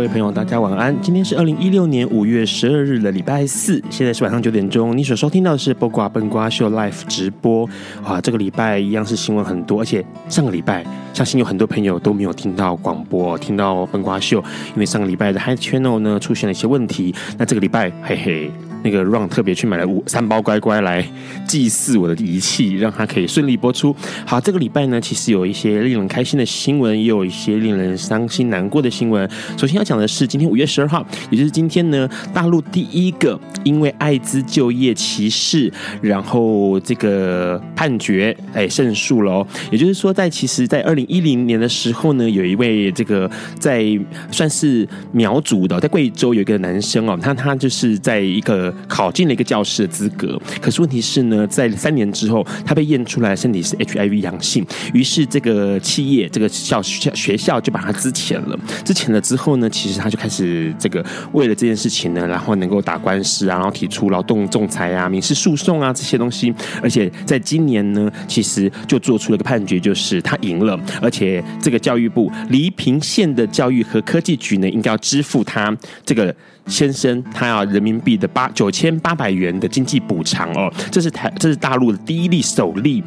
[0.00, 0.98] 各位朋友，大家晚安。
[1.02, 4.96] 今天是二零一六年五月十二日的礼拜四，现在是晚上九点钟。
[4.96, 7.68] 你所收听到的是《播瓜笨瓜秀》Live 直播。
[8.02, 14.38] 啊，这个礼拜一样是新闻很多，而且上个礼拜相信有很多朋友都没有听到广播，听到笨瓜秀，
[14.74, 17.14] 因为上个礼拜的 Hi Channel 呢出现了一些问题。
[17.36, 18.50] 那这个礼拜，嘿嘿。
[18.82, 21.06] 那个 Ron 特别去买了五三包乖乖来
[21.46, 23.94] 祭祀我的仪器，让它可以顺利播出。
[24.24, 29.28] 好，这个礼拜呢，其实有一些令人开心的新闻，也有一些令人伤心难过的新闻。
[29.58, 39.46] 首先要讲的是，今天五月十二号，也就是今天呢，大陆第一个因为艾滋就业歧视，然后这个判决哎胜诉了。
[39.70, 43.84] 也就是说，在其实，在二零一零年的时候呢，有一位这个在
[44.30, 48.74] 算是苗族的，在贵州有一个男生哦，他他就是在一个。
[48.88, 58.58] 考进了一个教师的资格，可是问题是呢，在三年之后，他被验出来身体是 HIV 阳性，于是这个企业、这个校学校就把他资遣了。
[58.84, 66.52] 资遣了之后呢，其实他就开始这个为了这件事情呢，然后能够打官司啊，然后提出劳动仲裁啊、民事诉讼啊这些东西。
[66.82, 76.34] 而且在今年呢，其实就做出了个判决，就是他赢了，而且这个教育部黎平县的教育和科技局呢，应该要支付他这个。
[76.66, 83.02] 先生，他要人民币的八九千八百元的经济补偿哦，这是台，这是大陆的第一例首例，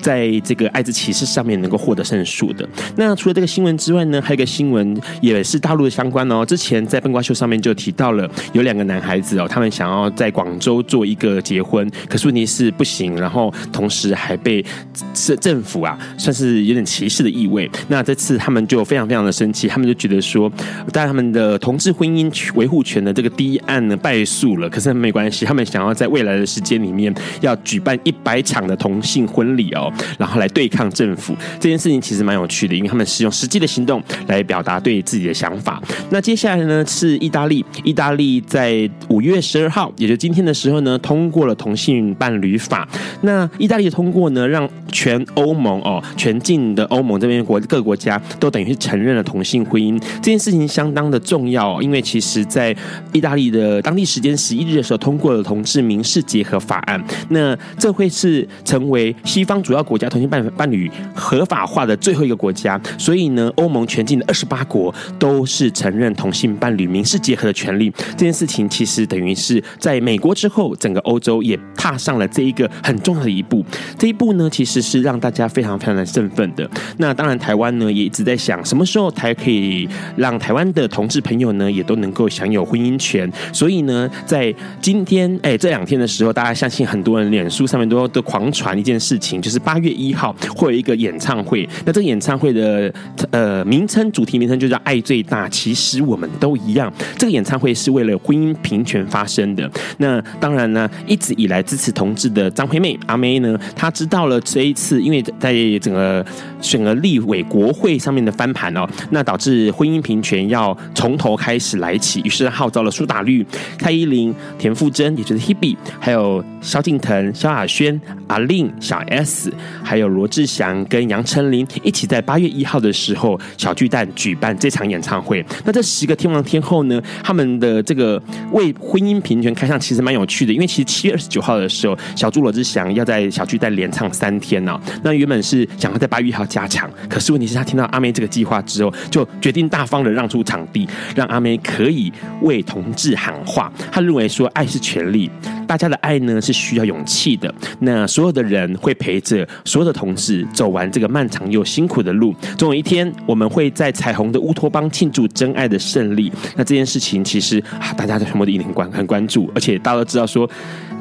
[0.00, 2.68] 在这个艾滋歧视上面能够获得胜诉的。
[2.96, 6.44] 那除了这个新闻之外呢，还有一个新闻也是大陆的相关哦。
[6.46, 14.64] 之前在笨瓜秀上面就提到了，有两个男孩子哦，他们想要在广州做一个结婚，可是问题是不行，然后同时还被
[15.12, 17.68] 政政府啊，算是有点歧视的意味。
[17.88, 20.50] 那这次他们就非常非常的生气，他们就觉得说，
[20.92, 22.97] 但他们的同志婚姻维护权。
[23.12, 31.34] 这个第一案呢败诉了，可是没关系，他们想要在未来的时间里面要举办一百场的同性婚礼哦，然后来对抗政府。
[31.60, 35.82] 这件事情其实蛮有趣的，因为他们是用实际的行动来表达对自己的想法。
[36.10, 42.88] 那接下来呢是意大利，意大利在五月十二号，也就是今天的时候呢，通过了同性伴侣法。
[43.22, 49.98] 那意大利的通过呢，让全欧盟哦，全境的欧盟这边国各国家都等于是承认了同性婚姻。
[50.16, 52.74] 这件事情相当的重要哦，因为其实在
[53.12, 67.90] 意大利的当地时间十一日的时候通过了同志民事结合法案，那这会是成为西方主要国家同性伴伴侣合法化的最后一个国家，所以呢，欧盟全境的二十八国都是承认同性伴侣民事结合的权利。
[68.10, 73.64] 这件事情其实等于是在美国之后，整个欧洲也踏上了这一个很重要的一步。
[73.98, 76.68] 这一步呢，其实是让大家非常非常的振奋的。
[76.98, 91.68] 那当然，台湾呢也一直在想，什么时候才可以让台湾的同志朋友呢也都能够享有婚姻权，所以呢，在今天哎这两天的时候，大家相信很多人脸书上面都都狂传一件事情，就是八月一号会有一个演唱会。
[91.84, 92.92] 那这个演唱会的
[93.30, 96.92] 呃名称主题名称就叫“爱最大”，其实我们都一样。
[97.16, 99.70] 这个演唱会是为了婚姻平权发生的。
[99.98, 106.24] 那当然呢，一直以来支持同志的张惠妹阿妹呢，她知道了这一次，因为在整个
[106.60, 112.90] 选了立委国会上面的翻盘哦，那导致婚姻平权要从头开始来起，于是她号召了。
[112.98, 113.46] 苏打绿、
[113.78, 119.52] 蔡依林、田馥甄，也就是 Hebe，还有萧敬腾、萧亚轩、阿令、小 S，
[119.84, 125.46] 还有罗志祥跟杨丞琳一起在八月一号的时候小巨蛋举办这场演唱会。
[125.64, 128.20] 那这十个天王天后呢，他们的这个
[128.50, 130.52] 为婚姻平权开唱，其实蛮有趣的。
[130.52, 134.80] 因为其实七月二十九号的时候，小猪罗志祥要在小巨蛋连唱三天呢、哦。
[135.04, 142.12] 那原本是想要在八月一号加场，可是问题是他听到阿妹这个计划之后，就决定大方的让出场地，让阿妹可以
[142.42, 145.28] 为同同志喊话，他认为说爱是权利。
[145.66, 147.52] 大家的爱呢是需要勇气的。
[147.80, 152.32] 那所有的人会陪着所有的同志走完这个漫长又辛苦的路。
[152.56, 156.32] 总有一天，我们会在彩虹的乌托邦庆祝真爱的胜利。
[156.56, 160.48] 那这件事情其实啊，大家都全部都一定关很关注，而且大家都知道说。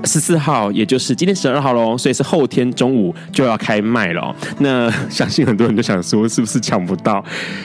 [0.04, 4.34] 十四号，也就是今天十二号喽，所以是后天中午就要开卖了。
[4.60, 7.24] 那 相信很多人都想说，是不是抢不到？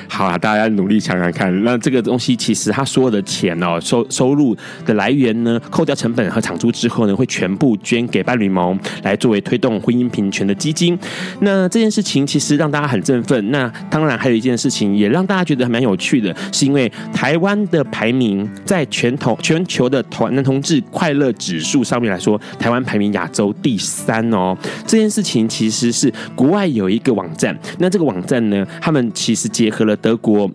[0.09, 1.63] 好啊，大家努力抢抢看。
[1.63, 10.99] 那这个东西其实他所有的钱哦，收收入的来源呢，扣掉成本和场租之后呢，会全部捐给伴侣盟，来作为推动婚姻平权的基金。
[11.41, 13.51] 那这件事情其实让大家很振奋。
[13.51, 22.41] 那当然还有一件事情也让大家觉得还蛮有趣的，是因为台湾的排名在全同全球的同男同志快乐指数上面来说。
[22.59, 30.49] 台湾排名亚洲第三哦，这件事情其实是国外有一个网站，那这个网站呢，他们其实结合了德国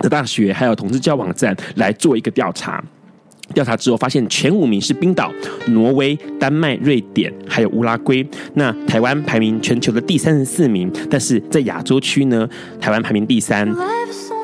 [0.00, 2.82] 的大学还有同志教网站来做一个调查，
[3.54, 5.32] 调查之后发现前五名是冰岛、
[5.68, 12.48] 挪威、丹麦、瑞典还有乌拉圭，那台湾排名全球的第三十四名，但是在亚洲区呢，
[12.80, 13.68] 台湾排名第三。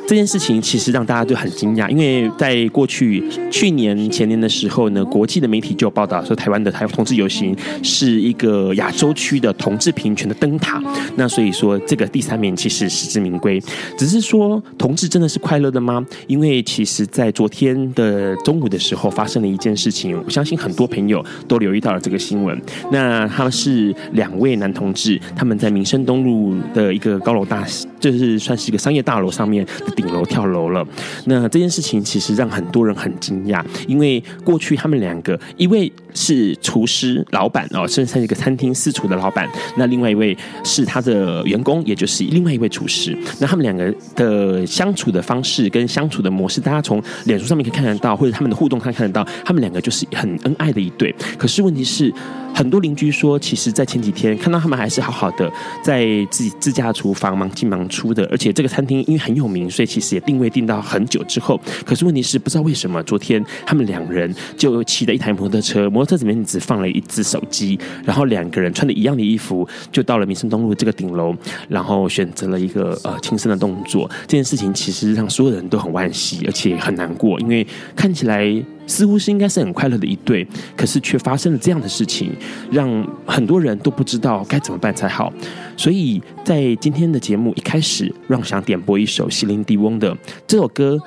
[0.07, 10.83] 这件事情其实让大家就很惊讶，因为在过去去年前年的时候呢，国际的媒体就报道说，台湾的台同志游行是一个亚洲区的同志平权的灯塔。
[11.17, 13.63] 那所以说，这个第三名其实实至名归。
[13.97, 16.05] 只是说，同志真的是快乐的吗？
[16.27, 22.61] 因为其实，在昨天的中午的时候，发生了一件事情，我相信很多朋友都留意到了这个新闻。
[22.91, 27.65] 那他们是两位男同志，他们在民生东路的一个高楼大，
[27.99, 29.67] 就是算是一个商业大楼上面。
[29.93, 30.87] 顶楼跳楼了，
[31.27, 43.17] 那这件事情其实让很多人很惊讶，因为过去他们两个，一位是厨师老板哦，甚至是一个餐厅私厨的老板，那另外一位是他的员工，也就是另外一位厨师。
[43.39, 51.15] 那他们两个的相处的方式跟相处的模式，大家从脸书上面可以看得到，或者他们的互动可以看得到，他们两个就是很恩爱的一对。
[51.39, 52.13] 可是问题是，
[52.55, 55.51] 很多邻居说，其实，在前几天看到他们还是好好的，
[55.83, 61.61] 在自己自家的厨房忙进忙出的，而且这个餐厅因为很有名，所以其实也定位定到很久之后。
[61.85, 71.35] 可是问题是，不知道为什么昨天他们两人就骑了一台摩托车，摩托车里面只放了一只手机，然后两个人穿着一样的衣服，就到了民生东路这个顶楼，
[71.69, 74.11] 然后选择了一个呃轻生的动作。
[74.27, 78.63] 这件事情其实让所有人都很惋惜，而且很难过，因为看起来。
[78.87, 80.47] 似乎是应该是很快乐的一对，
[80.77, 82.33] 可是却发生了这样的事情，
[82.71, 85.33] 让很多人都不知道该怎么办才好。
[85.77, 90.99] 所以在今天的节目一开始，让我想点播一首席琳迪翁的这首歌，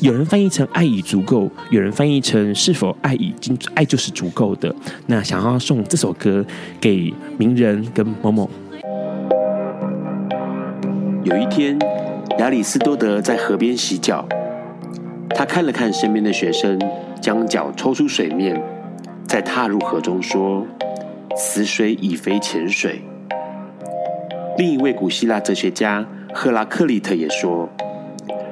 [0.00, 4.74] 有人翻译成“爱已足够”，有人翻译成“是否爱已经爱就是足够的”。
[5.06, 6.44] 那想要送这首歌
[6.80, 8.48] 给名人跟某某。
[11.24, 11.78] 有一天，
[12.38, 14.26] 亚里斯多德在河边洗脚，
[15.30, 16.78] 他看了看身边的学生。
[17.22, 18.60] 将脚抽出水面，
[19.28, 20.66] 再踏入河中，说
[21.38, 23.00] ：“此水已非前水。”
[24.58, 26.04] 另一位古希腊哲学家
[26.34, 27.68] 赫拉克利特也说：“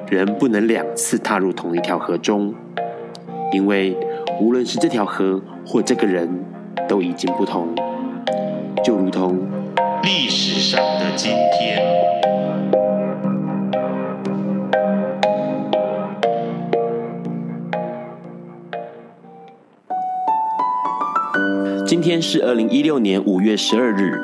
[0.09, 2.55] 人不能两次踏入同一条河中，
[3.53, 3.97] 因为
[4.41, 6.29] 无论是这条河或这个人，
[6.89, 7.75] 都已经不同，
[8.85, 9.37] 就如同
[10.05, 11.83] 历史上的今天。”
[21.91, 24.17] 今天是二零一六年五月十二日，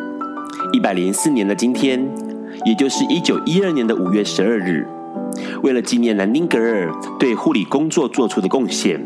[0.73, 2.01] 一百零四年的今天，
[2.65, 4.87] 也就是一九一二年的五月十二日，
[5.65, 9.05] 为了纪念南丁格尔对护理工作做出的贡献，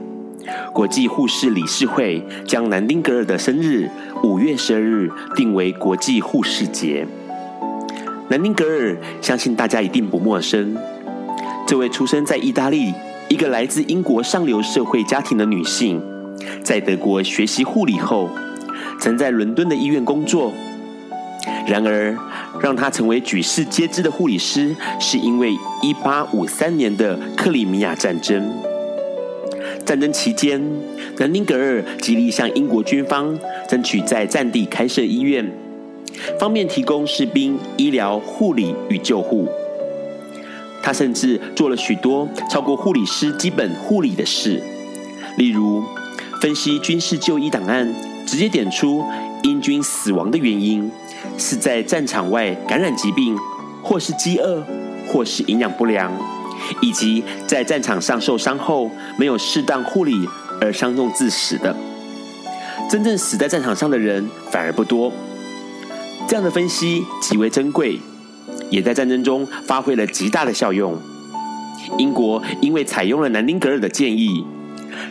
[0.75, 3.89] 国际护士理事会将南丁格尔的生日
[4.23, 7.07] 五月十二日定为国际护士节。
[8.29, 10.77] 南丁格尔相信大家一定不陌生，
[11.67, 12.93] 这位出生在意大利、
[13.31, 15.99] 一个来自英国上流社会家庭的女性，
[16.63, 18.29] 在德国学习护理后。
[19.01, 20.53] 曾在伦敦的医院工作，
[21.67, 22.15] 然而
[22.61, 28.53] 让他成为举世皆知的护理师，是因为1853年的克里米亚战争。
[29.87, 30.61] 战争期间，
[31.17, 35.51] 南丁格尔极力向英国军方争取在战地开设医院，
[36.39, 39.49] 方便提供士兵医疗、护理与救护。
[40.83, 44.63] 他甚至做了许多超过护理师基本护理的事，
[45.39, 45.83] 例如
[46.43, 48.10] 分析军事就医档案。
[48.31, 49.05] 直接点出
[49.43, 50.89] 英军死亡的原因，
[51.37, 53.37] 是在战场外感染疾病，
[53.83, 54.65] 或是饥饿，
[55.09, 56.13] 或是营养不良，
[56.81, 60.29] 以及在战场上受伤后没有适当护理
[60.61, 61.75] 而伤重致死的。
[62.89, 65.13] 真正死在战场上的人反而不多。
[66.29, 67.99] 这样的分析极为珍贵，
[68.71, 70.97] 也在战争中发挥了极大的效用。
[71.99, 74.45] 英国因为采用了南丁格尔的建议，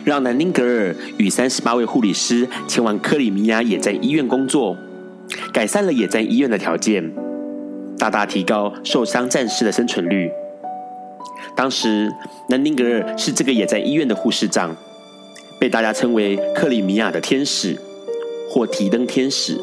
[0.04, 4.76] 让南丁格尔与三十八位护理师前往克里米亚野战医院工作，
[5.52, 7.12] 改善了野战医院的条件，
[7.98, 10.30] 大大提高受伤战士的生存率。
[11.56, 12.10] 当时，
[12.48, 14.76] 南丁格尔是这个野战医院的护士长，
[15.58, 17.76] 被大家称为克里米亚的天使
[18.48, 19.60] 或提灯天使。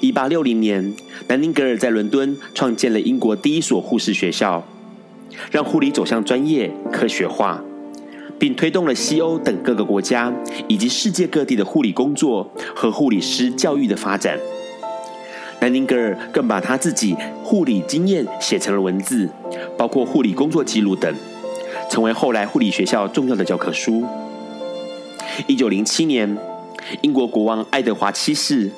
[0.00, 0.94] 一八六零年，
[1.28, 4.66] 南丁格尔在伦敦创建了英国第一所护士学校，
[5.50, 7.62] 让护理走向专业科学化，
[8.38, 10.32] 并推动了西欧等各个国家
[10.68, 14.38] 以及世界各地的护理工作和护理师教育的发展。
[15.60, 19.28] 南丁格尔更把他自己护理经验写成了文字，
[19.76, 21.14] 包括护理工作记录等，
[21.90, 24.04] 成为后来护理学校重要的教科书。
[25.46, 26.36] 一九零七年，
[27.02, 28.70] 英国国王爱德华七世。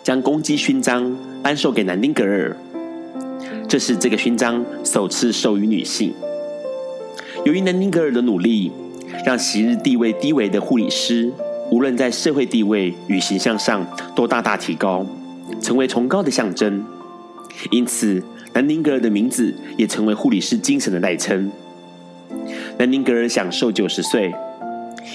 [0.00, 2.56] 将功绩勋章颁授给南丁格尔，
[3.68, 6.14] 这是这个勋章首次授予女性。
[7.44, 8.72] 由于南丁格尔的努力，
[9.24, 11.32] 让昔日地位低微的护理师，
[11.70, 15.06] 无论在社会地位与形象上都大大提高，
[15.60, 16.84] 成为崇高的象征。
[17.70, 18.22] 因此，
[18.52, 21.50] 南丁格尔的名字也成为护理师精神的代称。
[22.78, 24.32] 南丁格尔享寿九十岁，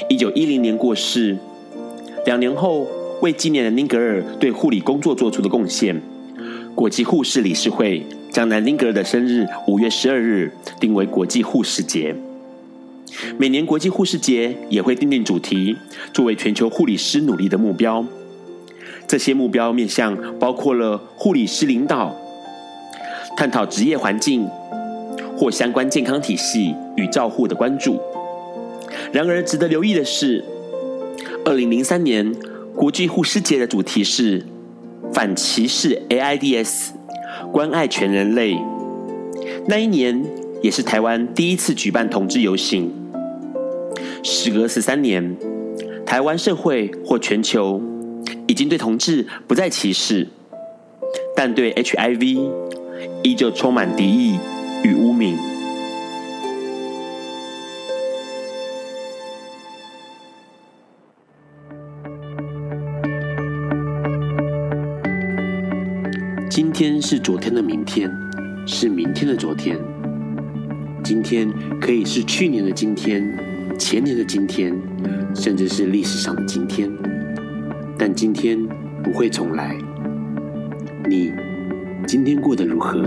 [0.10, 1.38] 一九一零年过世。
[2.26, 2.88] 两年后。
[3.22, 6.02] 为纪念南丁格尔对护理工作做出的贡献，
[6.76, 12.14] 国际护士理事会将南丁格尔的生日五月十二日定为国际护士节。
[13.38, 15.76] 每年国际护士节也会订定主题，
[16.14, 18.06] 作为全球护理师努力的目标。
[19.08, 22.16] 这些目标面向包括了护理师领导、
[23.36, 24.48] 探讨职业环境
[25.38, 28.00] 或相关健康体系与照护的关注。
[29.12, 30.44] 然而，值得留意的是，
[31.46, 32.34] 二零零三年。
[32.76, 34.44] 国际护士节的主题是
[35.14, 36.88] 反歧视 AIDS，
[37.52, 38.58] 关爱全人类。
[39.68, 40.26] 那一年
[40.64, 42.92] 也是台湾第一次举办同志游行。
[44.24, 45.36] 时隔十三年，
[46.06, 47.82] 台湾社会或全球
[48.48, 50.30] 已经对同志不再歧视，
[51.36, 52.50] 但对 HIV
[53.22, 54.40] 依旧充满敌意
[54.84, 55.38] 与污名。
[66.50, 68.10] 今天是昨天的明天，
[68.66, 69.78] 是明天的昨天。
[71.04, 71.52] 今天
[71.82, 73.22] 可以是去年的今天，
[73.84, 74.74] 前年的今天，
[75.36, 76.90] 甚至是历史上的今天。
[77.98, 78.58] 但今天
[79.04, 79.78] 不会重来。
[81.06, 81.34] 你
[82.08, 83.04] 今天过得如何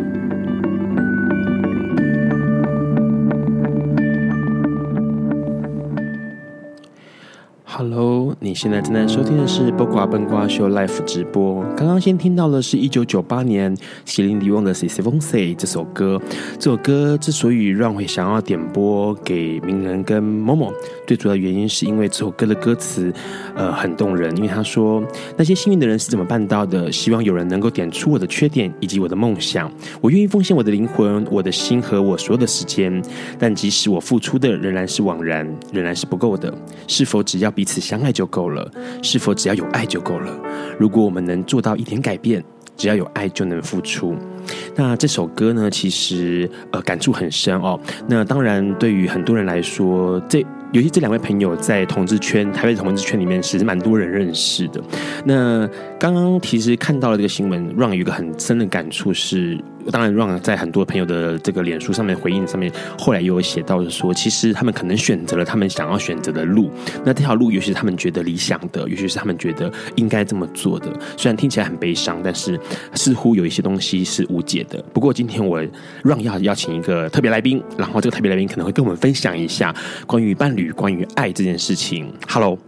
[8.47, 11.65] 你现在正在收听的是《不瓜笨瓜秀》Live 直播。
[11.77, 15.21] 刚刚先听到的是一九九八年席琳迪翁的《C'est Vonge》
[15.57, 16.23] 这首歌。
[16.57, 20.73] 这首歌之所以让我想要点播给名人跟某某，
[21.09, 23.13] 最主要原因是因为这首歌的歌词
[23.57, 24.35] 呃很动人。
[24.37, 25.03] 因为他说
[25.37, 26.93] 那些幸运的人是怎么办到的？
[26.93, 29.69] 希望有人能够点出我的缺点以及我的梦想。
[30.01, 33.03] 我愿意奉献我的灵魂、我的心和我所有的时间。
[33.41, 36.55] 但即使我付出的仍然是枉然，仍然是不够的。
[36.87, 38.71] 是否只要彼此相爱就够够了，
[39.03, 40.33] 是否只要有爱就够了？
[40.79, 42.43] 如果我们能做到一点改变，
[42.77, 44.15] 只要有爱就能付出。
[44.77, 47.79] 那这首歌呢，其实呃感触很深哦。
[48.09, 54.81] 那当然，对于很多人来说，这尤其这两位朋友在同志圈、台北同志圈里面，其实蛮多人认识的。
[55.25, 59.59] 那刚刚其实看到了这个新闻，让有一个很深的感触是。
[59.91, 66.71] 当然，Ron 在很多朋友的这个脸书上面回应上面，后来又有写到说，其实他们可能选择了他们想要选择的路。
[67.05, 70.87] 那这条路，尤其是他们觉得理想的，尤其是他们觉得应该这么做的。
[71.17, 72.59] 虽然听起来很悲伤，但是
[72.95, 74.83] 似乎有一些东西是无解的。
[74.93, 75.63] 不过今天我
[76.03, 79.75] Ron 要邀请一个特别来宾，然后这个特别来宾可能会跟我们分享一下
[80.07, 82.13] 关于伴侣、关于爱这件事情。
[82.29, 82.59] Hello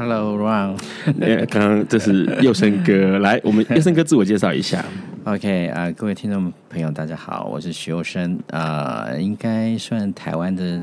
[0.00, 0.78] Hello，Hello，Ron。
[1.50, 4.82] 刚刚这是佑生哥，来，我们佑生哥自我介绍一下。
[5.24, 10.80] OK 啊、呃，各位听众朋友，大家好，我是徐佑生啊、呃，应该算台湾的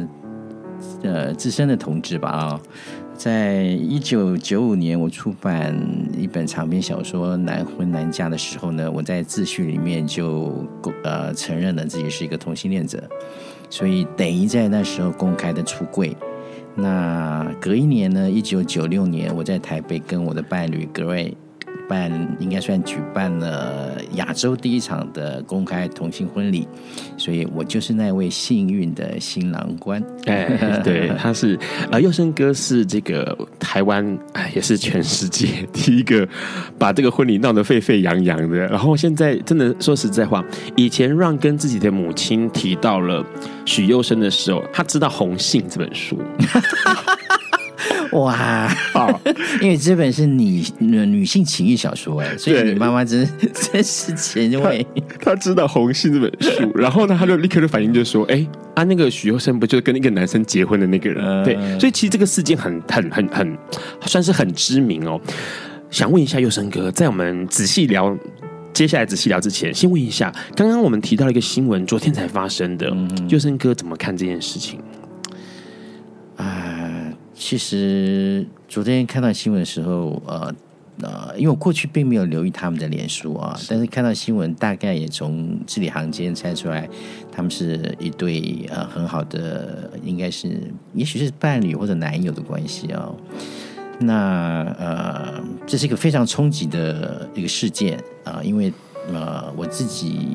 [1.02, 2.62] 呃资深的同志吧啊、哦。
[3.16, 5.76] 在一九九五年，我出版
[6.16, 10.64] 一本长篇小说《难婚难嫁》的时候呢，我在自序里面就
[11.04, 13.02] 呃承认了自己是一个同性恋者，
[13.68, 16.16] 所以等于在那时候公开的出柜。
[16.80, 21.34] 那隔一年呢，一九九六年，我在台北跟我的伴侣 Gray。
[21.88, 26.68] 办，应该算举办了亚洲第一场的公开同性婚礼，
[27.18, 30.04] 所以我就是那位幸运的新郎官。
[30.26, 31.58] 哎，对， 他是
[31.92, 36.28] 呃，佑生哥是这个台湾，哎，也是全世界第一个
[36.78, 38.58] 把这个婚礼闹得沸沸扬扬的。
[38.68, 40.44] 然后现在真的说实在话，
[40.76, 43.26] 以前让跟自己的母亲提到了
[43.66, 46.18] 许佑生的时候，他知道《红杏》这本书。
[48.14, 49.22] 哇，好，
[49.62, 54.86] 因为这本是女女性情欲小说哎，所以你妈妈真 真是前卫。
[55.20, 61.24] 她知道《红杏》这本书，然后呢，她就立刻的反应就说：“哎，啊，那个许佑生不就是跟一个男生结婚的那个人？
[61.24, 63.58] 嗯、对，所以其实这个事件很很很很
[64.06, 65.20] 算是很知名哦。
[65.90, 68.18] 想问一下佑生哥，在我们仔细聊
[68.74, 72.92] 接下来仔细聊之前，先问一下，刚刚我们提到了一个新闻，昨天才发生的，
[73.30, 74.80] 佑生哥怎么看这件事情？”
[77.38, 80.54] 其实昨天看到新闻的时候，呃
[81.02, 86.90] 呃，因为我过去并没有留意他们的脸书啊，但是看到新闻，大概也从字里行间猜出来，
[87.32, 90.60] 他们是一对呃很好的，应该是
[90.96, 93.12] 也许是伴侣或者男友的关系啊。
[94.00, 98.74] 那呃，这是一个非常冲击的一个事件啊，因为。
[99.14, 100.28] 呃，我自己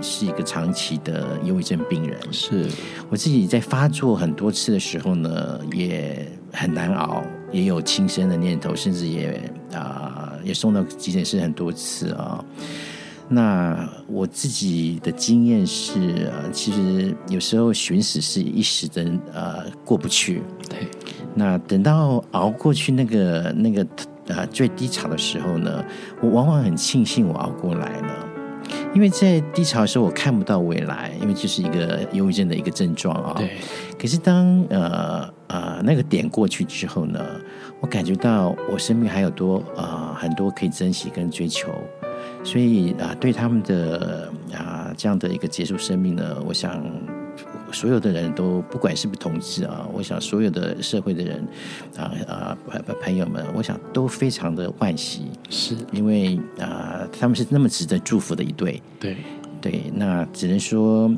[0.00, 2.66] 是一个长期的忧郁症病人，是
[3.10, 9.38] 我自己在发作很多次的时候呢，也很难熬，也有轻生的念头，甚至也
[9.74, 12.42] 啊、呃，也送到急诊室很多次啊。
[13.28, 20.42] 那我自己的经验是，呃，其实有时候寻死是一时的，呃，过不去。
[20.70, 20.88] 对，
[21.34, 23.86] 那等到熬过去那个那个。
[24.26, 25.84] 呃，最低潮的时候呢，
[26.22, 28.23] 我往往很庆幸我熬过来了，
[28.94, 33.34] 因为在低潮的时候我看不到未来，因为这是一个忧郁症的一个症状啊。
[33.36, 33.50] 对。
[34.00, 37.20] 可是当呃呃那个点过去之后呢，
[37.80, 41.70] 我感觉到我生命还有多呃很多可以珍惜跟追求，
[42.44, 46.80] 所以啊、呃，对他们的啊、呃、这样的一个结束生命呢，我想。
[47.74, 51.44] 所有的人都不管是不是同志啊，我想所有的社会的人
[51.96, 52.56] 啊啊
[53.02, 55.76] 朋友们，我想都非常的惋惜，是。
[55.92, 59.16] 因为啊他们是那么值得祝福的一对，对。
[59.60, 61.12] 对，那只能说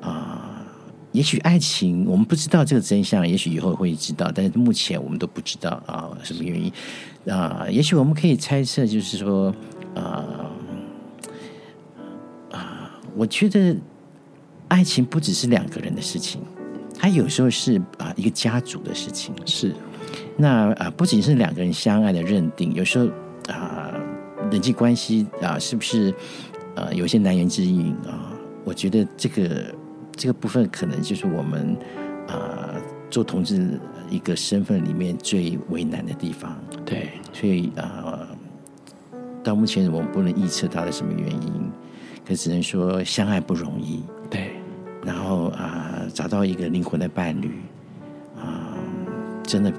[0.00, 0.64] 啊，
[1.12, 6.72] 也许爱情我们不知道这个真相，也许以后会知道，但是目前我们都不知道啊什么原因。
[7.32, 9.54] 啊，也许我们可以猜测，就是说
[9.94, 10.24] 啊
[12.50, 13.76] 啊，我觉得。
[14.70, 16.40] 爱情不只是两个人的事情，
[16.96, 19.34] 它有时候是啊一个家族的事情。
[19.44, 19.74] 是，
[20.36, 23.06] 那啊不仅是两个人相爱的认定，有时候
[23.52, 23.92] 啊
[24.50, 26.14] 人际关系啊是不是
[26.76, 28.32] 呃有些难言之隐啊？
[28.64, 29.74] 我觉得这个
[30.14, 31.76] 这个部分可能就是我们
[32.28, 32.70] 啊
[33.10, 36.56] 做同志一个身份里面最为难的地方。
[36.84, 38.28] 对，所以啊
[39.42, 41.70] 到目前我们不能预测他的什么原因，
[42.24, 44.04] 可只能说相爱不容易。
[45.02, 45.06] 对。
[45.06, 47.48] 然后啊、呃，找到一个灵魂的伴侣
[48.36, 48.76] 啊、呃，
[49.42, 49.72] 真的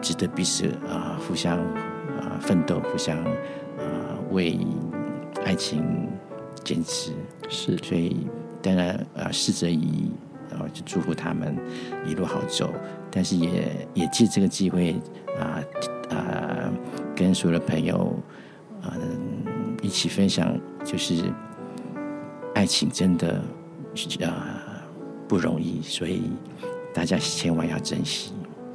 [0.00, 3.32] 值得彼此啊、呃、互相啊、呃、奋斗，互相啊、
[3.78, 4.58] 呃、为
[5.44, 6.08] 爱情
[6.62, 7.12] 坚持。
[7.48, 8.26] 是，所以
[8.62, 10.12] 当然啊，逝者已矣，
[10.48, 11.56] 然后就祝福他们
[12.06, 12.72] 一路好走。
[13.10, 14.94] 但是也也借这个机会
[15.38, 15.60] 啊
[16.10, 16.70] 啊、
[17.16, 18.16] 跟所有的朋友
[18.80, 19.00] 啊、呃、
[19.82, 21.24] 一起分享，就是
[22.54, 23.42] 爱情真的。
[24.24, 24.51] 啊，
[25.32, 26.24] 不容易，所以
[26.92, 28.32] 大家千万要珍惜。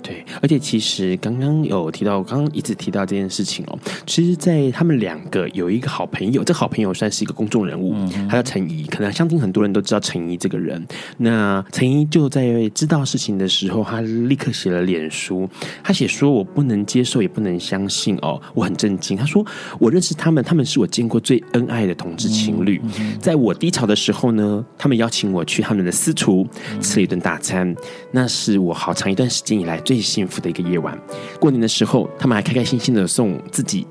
[0.08, 3.78] 对，而且其实刚刚有提到，刚刚一直提到这件事情哦。
[4.06, 10.82] 其实，在他们两个有一个好朋友，这好朋友算是一个公众人物，嗯、他叫陈怡，可能相信很多人都知道陈怡这个人。
[11.18, 15.46] 那陈怡就在知道事情的时候，他立刻写了脸书，
[15.84, 19.46] 他写说：“我不能接受，也不能相信哦，我很震惊。”他说
[19.78, 22.80] ：“我认识他们，他们是我见过最恩爱的同志情侣。
[22.82, 26.48] 嗯嗯、在我低潮的时候呢，他们邀请我去他们的私厨
[26.80, 27.76] 吃了一顿大餐，
[28.14, 30.98] 那是我好长一段时间以来最。”幸福的一个夜晚，
[31.40, 33.86] 过年的时候，他们还开开心心的送自己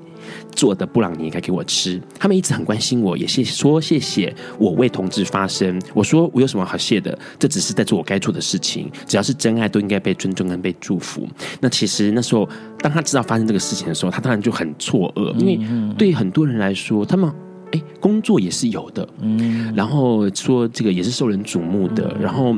[0.53, 2.01] 做的布朗尼来给我吃。
[2.19, 5.81] 他们一直很关心我，也谢说谢谢我为同志发声。
[5.95, 7.16] 我说我有什么好谢的？
[7.38, 8.90] 这只是在做我该做的事情。
[9.07, 11.27] 只要是真爱，都应该被尊重跟被祝福。
[11.61, 17.31] 那其实那时候，当他知道发生这个事情的时候，他当然就很错愕，因为对很多人来说，他们
[17.73, 22.57] 哎工作也是有的，嗯，然后说这个也是受人瞩目的，然后。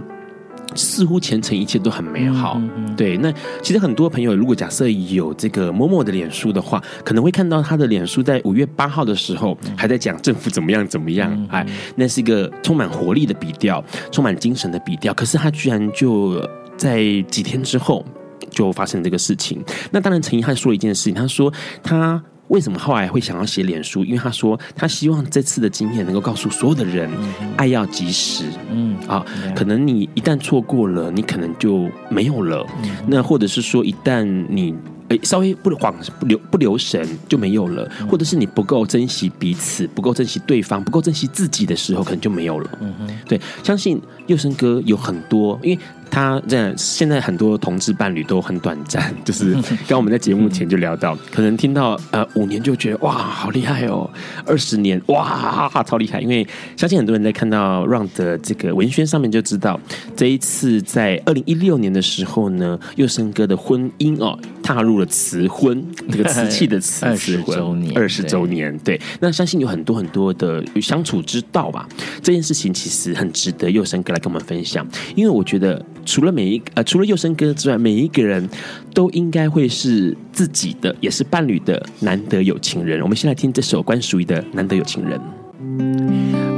[0.75, 3.17] 似乎前程一切都很美好，嗯嗯嗯、对。
[3.17, 15.13] 那其实很多朋友，如果假设有这个某某的脸书的话，可能会看到他的脸书在五月八号的时候还在讲政府怎么样怎么样，哎，那是一个充满活力的笔调，充满精神的笔调。
[15.15, 18.05] 可是他居然就在几天之后
[18.51, 19.63] 就发生这个事情。
[19.91, 21.53] 那当然，陈怡汉说了一件事情，他说
[21.83, 24.05] 他为什么后来会想要写脸书？
[24.05, 27.11] 因为他说他希望这次的经验能够告诉所有的人，
[27.57, 28.45] 爱要及时。
[28.71, 32.67] 嗯，啊，可能你一旦错过了，你可能就没有了。
[33.07, 34.75] 那或者是说，一旦你。
[35.09, 42.71] 诶，稍微不晃不留不留神就没有了，或者是你不够珍惜彼此，不够珍惜对方，不够珍惜自己的时候，可能就没有了。
[42.83, 45.81] 嗯哼，对，相信佑生哥有很多，因为。
[46.11, 54.09] 他这，现在很多同志伴侣都很短暂， 就是刚我们在节目前就聊到， 可能听到呃五年就觉得哇好厉害哦，
[54.47, 59.79] 二十年哇超厉害，因为相信很多人在看到 Ron 的这个文宣上面就知道，
[60.17, 71.89] 这一次在二零一六年的时候呢，佑生哥的婚姻哦踏入了词婚这个瓷器的瓷 二十周年，二十周年对，对，那相信有很多很多的相处之道吧，
[72.23, 75.85] 这件事情其实很值得佑生哥来跟我们分享，因为我觉得。
[76.09, 78.49] 除了每一呃，除了祐升哥之外，每一个人
[78.95, 83.03] 都应该会是自己的，也是伴侣的难得有情人。
[83.03, 85.21] 我们先来听这首关淑怡的《难得有情人》。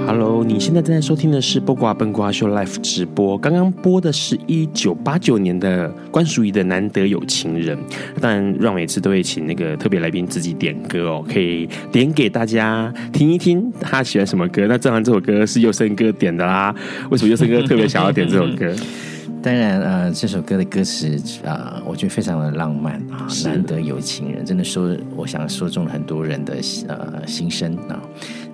[0.06, 3.36] Hello，你现在正在收听的是《播瓜奔瓜秀》Live 直播。
[3.36, 7.76] 刚刚播的是一九八九年的关淑怡的《难得有情人》。
[8.20, 14.66] 当然，让每次都会请那个特别来宾自己点歌哦，可以点给大家听一听他喜欢什么歌。
[14.68, 16.72] 那正好这首歌是佑生哥点的啦。
[17.10, 18.72] 为什么佑生哥特别想要点这首歌？
[19.42, 27.98] 当然，呃，这首歌的歌词啊、呃，我觉得非常的浪漫啊，难得有情人，真的说，我想说中了很多人的呃心声啊。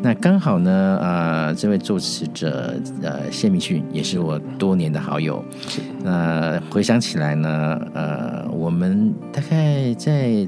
[0.01, 5.45] 那刚好呢，呃，这位作词者呃谢明训也是我多年的好友。
[6.05, 10.47] 那回想起来呢，呃，我们大概在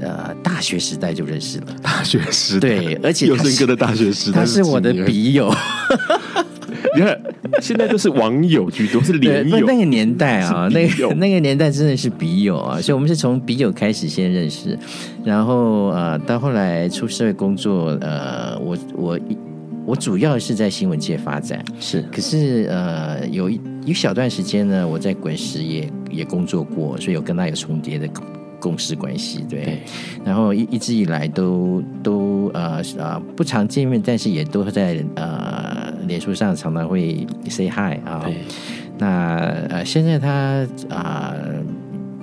[0.00, 5.52] 呃大学时代就认识了，大学时代对，而且祐升哥的大学时代，他是我的笔友。
[6.94, 7.18] 你看，
[7.60, 9.58] 现在都是网友居多，是连友。
[9.66, 14.78] 那个年代啊，那个那个年代真的是笔友啊，所以我们是从笔友开始先认识，
[15.24, 19.18] 然后呃，到后来出社会工作，呃，我我
[19.86, 28.06] 我主要是在新闻界发展，是，可是呃，有一一小段时间呢，我在滚石也也工作过，所以有跟他有重叠的
[28.60, 29.82] 共事关系，对，对，
[30.24, 35.73] 然后一一直以来都都呃啊不常见面，但是也都在呃。
[36.06, 38.36] 脸书上常常会 say hi 啊，对，
[38.98, 39.36] 那
[39.68, 41.34] 呃现在他啊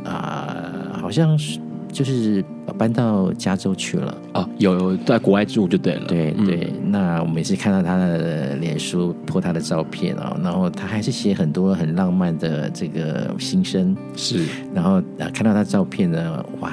[0.06, 1.60] 啊、呃呃、好像是
[1.92, 2.44] 就是
[2.78, 4.18] 搬到加州去了。
[4.34, 6.72] 哦，有有在国外住就对了，对对。
[6.82, 16.72] 嗯、那我每次看到他的脸书 po 他的照片啊，然后他还是写很多很浪漫的这个心声，是，然后啊看到他照片呢，哇。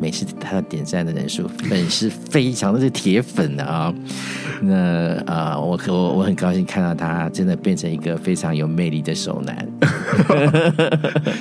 [0.00, 3.94] 每次他的点赞的人数，粉丝非常的是铁粉的啊。
[4.62, 9.68] 那啊、呃，我我我很高兴看到他真的变成一个非常有魅力的熟男。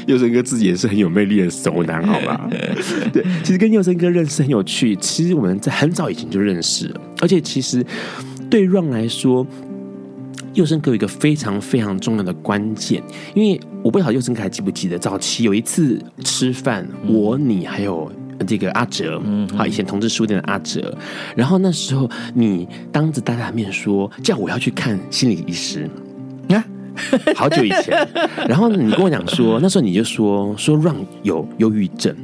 [0.07, 2.49] 佑生哥自己也是很有魅力的熟男，好吧？
[3.11, 4.95] 对，其实跟佑生哥认识很有趣。
[4.97, 7.85] 其实我们在很早以前就认识了，而且其实
[8.49, 9.45] 对 Ron 来说，
[10.53, 18.09] 佑生哥有一个非常非常重要的关键，因为我不知道佑生哥还记不记得，早期有一次吃饭，我你还有。
[18.45, 20.95] 这个阿哲，嗯，好，以前同志书店的阿哲，
[21.35, 25.89] 然后那时候你当着大家的面说叫我要去看心理医师，
[26.49, 26.63] 啊，
[27.35, 28.07] 好久以前，
[28.47, 32.15] 然后你跟我讲说，那时候你就说说 Ron 有忧郁症。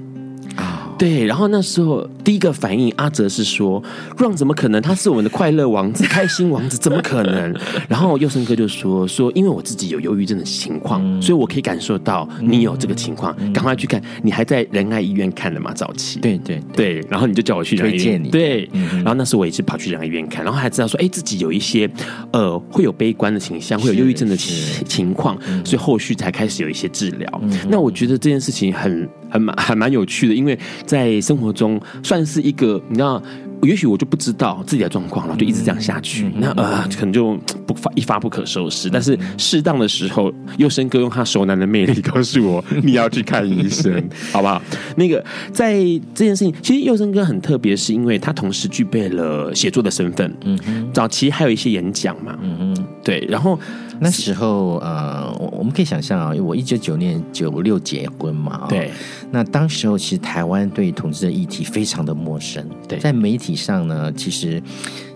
[0.98, 3.82] 对，然后那时候第一个反应，阿哲是说
[4.18, 4.82] ：“Ron 怎么可能？
[4.82, 7.54] 他是我们的快乐王子、 开心王子，怎么可能？”
[7.90, 14.02] 然后佑生哥就说：“说因为我自己有忧郁症的情况，嗯、所以我可以感受到你有这个情况，嗯、赶快去看。
[14.24, 15.74] 你还在仁爱医院看的嘛？
[15.74, 17.08] 早期，对对对，对。
[17.10, 18.30] 然后你就叫我去推荐你。
[18.30, 21.90] 对，嗯、然后那时候我也是跑去仁爱医院看，然后还知道说，哎，自己有一些
[22.32, 27.42] 呃会有悲观的倾向，会有忧郁症的情情况，所以后续才开始有一些治疗。
[27.44, 29.08] 嗯、那我觉得这件事情很。
[29.36, 33.22] 还蛮还蛮有趣的，因为在生活中算是一个，你知道，
[33.66, 38.90] 也许我就不知道自己的状况，了就一直这样下去，那呃，可能就不发一发不可收拾。
[38.90, 43.92] 但是适当的时候，佑生哥用他熟男的魅力告诉我，你要去看医生，
[44.32, 44.62] 好不好？
[44.96, 45.76] 那个在
[46.14, 53.60] 这件事情，其实佑生哥很特别，是因为他同时具备了写作的身份，嗯哼，早期还有一些演讲嘛，嗯哼，对，然后。
[53.98, 58.92] 那时候，呃，我我们可以想象啊，因为我一九九年九六结婚嘛，对。
[59.32, 63.00] 那当时候，其实台湾对同志的议题非常的陌生，对。
[63.00, 64.62] 在媒体上呢，其实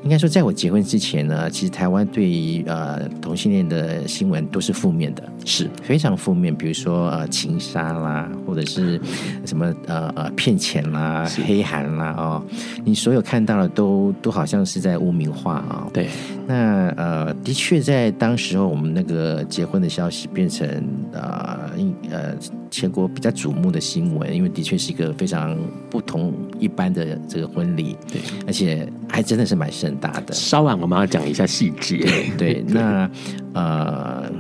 [0.04, 6.56] 应该说，在我结婚之前呢，其实台湾对于呃同性恋的新闻都是负面的，是非常负面。
[6.56, 9.00] 比如说呃情杀啦，或者是
[9.46, 12.44] 什么呃呃骗钱啦、黑函啦哦，
[12.86, 15.92] 你所有看到的都都好像是在污名化啊、哦。
[15.94, 16.08] 对，
[16.48, 20.66] 那呃的确在当时候，我们那个结婚的消息变成
[21.12, 21.70] 呃
[22.10, 22.36] 呃
[22.72, 25.58] 全国比较瞩目的新闻，因为的确是一个非常
[25.90, 30.34] 不同一般的这个婚礼，对，而且还真的是蛮盛大的。
[30.34, 31.98] 稍晚我们要讲一下细节，
[32.38, 33.10] 对，对，那
[33.54, 34.32] 呃，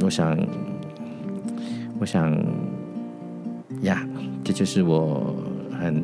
[0.00, 0.36] 我想，
[2.00, 2.32] 我想
[3.82, 4.04] 呀，
[4.42, 5.34] 这就是我
[5.78, 6.02] 很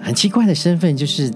[0.00, 1.30] 很奇怪的身份，就是。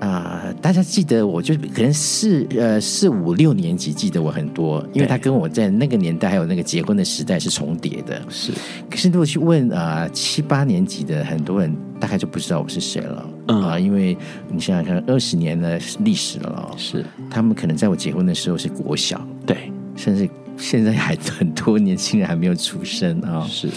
[0.00, 8.20] 啊、呃，大家记得我就可能四呃四五六年级记得我很多，因为他跟我在那个年代还有那个结婚的时代是重叠的。
[8.30, 8.50] 是，
[8.90, 13.26] 可是如果去问啊、呃、七八年级的很多人，大概就不知道我是谁了。
[13.48, 14.16] 嗯啊、呃，因为
[14.48, 23.46] 你想想看，二十年的历史了，是他们可能在我结婚的时候是国小，对，甚至现在还很多年轻人还没有出生啊、哦。
[23.50, 23.68] 是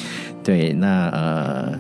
[0.42, 1.78] 对，那呃。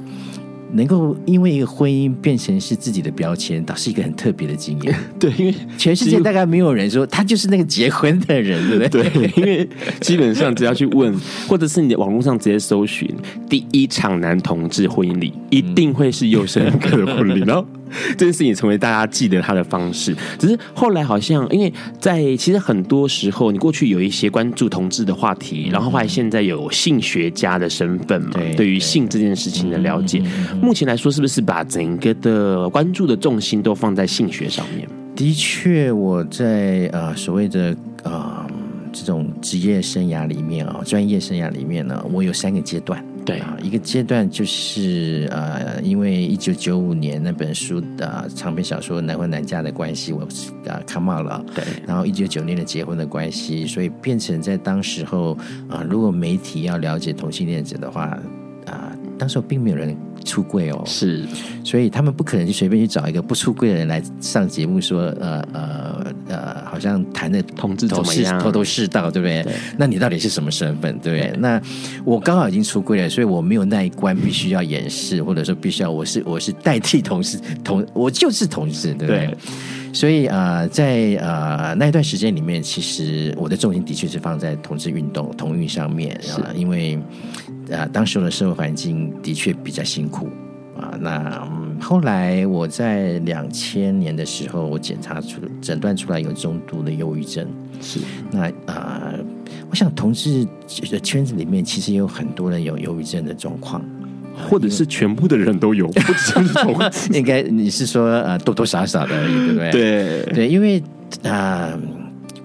[0.73, 4.95] 能够因为一个婚姻变成是自己的标签，倒是一个很特别的经验。
[5.19, 9.09] 对，因为全世界大概没有人说他就是那个结婚的人，对不对？
[9.09, 9.67] 对，因为
[10.01, 11.13] 基本上只要去问，
[11.47, 13.09] 或者是你的网络上直接搜寻
[13.49, 17.65] 第一场男同志婚礼，一定会是幼生哥的婚礼， 然后。
[18.17, 30.21] 这件事情成为大家记得他的方式，只是后来好像，因为在其实很多时候，你过去有一些关注同志的话题，然后后来现在有性学家的身份嘛，对，对于性这件事情的了解，
[30.61, 34.87] 目前来说是不是把整个的关注的重心都放在性学上面？
[35.15, 38.45] 的确，我在呃所谓的呃
[38.91, 43.03] 这种职业生涯里面啊，专业生涯里面呢，我有三个阶段。
[43.25, 50.23] 对啊，一个阶段就是呃，因为一九九五年那本书的、呃、长篇小说《难婚难嫁的关系》，我
[50.69, 51.43] 啊 come out 了。
[51.55, 55.33] 对，然后一九九六年的结婚的关系，所以变成在当时候
[55.69, 58.17] 啊、呃，如果媒体要了解同性恋者的话
[59.23, 61.25] 当时候并没有人出柜哦，是，
[61.63, 69.41] 所以他们不可能就随便去找一个不出柜的人来上节目说呃呃呃，好像谈的同志怎么样，头头是道，对不对？
[69.43, 71.31] 对，那你到底是什么身份，对不对？
[71.31, 71.61] 对，那
[72.03, 79.27] 我刚好已经出柜了，所以我没有那一关必须要掩饰，或者说必须要我是我是代替同事同，我就是同事，对不对？
[79.27, 79.37] 对，
[79.93, 86.99] 所以啊、呃，在呃那一段时间里面，其实我的重心的确是放在同志运动同运上面啊，因为。
[87.71, 90.27] 啊，当时的社会环境的确比较辛苦
[90.77, 90.97] 啊。
[90.99, 97.47] 那、嗯、后来我在两千年的时候，我检查出诊断出来有中度的忧郁症。
[97.81, 97.99] 是
[98.31, 99.13] 那啊，
[99.69, 100.47] 我想同志
[100.89, 103.83] 的圈子里面其实也有很多人有忧郁症的状况，
[104.49, 107.13] 或者是全部的人都有， 不只是同志。
[107.13, 109.71] 应该你是说呃多多少少的而已，对不对？
[109.71, 110.81] 对对，因为
[111.23, 111.77] 啊。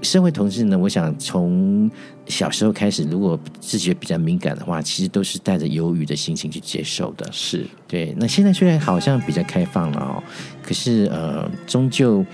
[0.03, 1.91] 身为同志呢，我想从
[2.27, 7.29] 小时候开始，如果自觉比较敏感的话，其实都是带着忧郁的心情去接受的。
[7.33, 8.15] 是对。
[8.19, 10.23] 那现在虽然好像比较开放了哦，
[10.63, 12.25] 可是呃，终究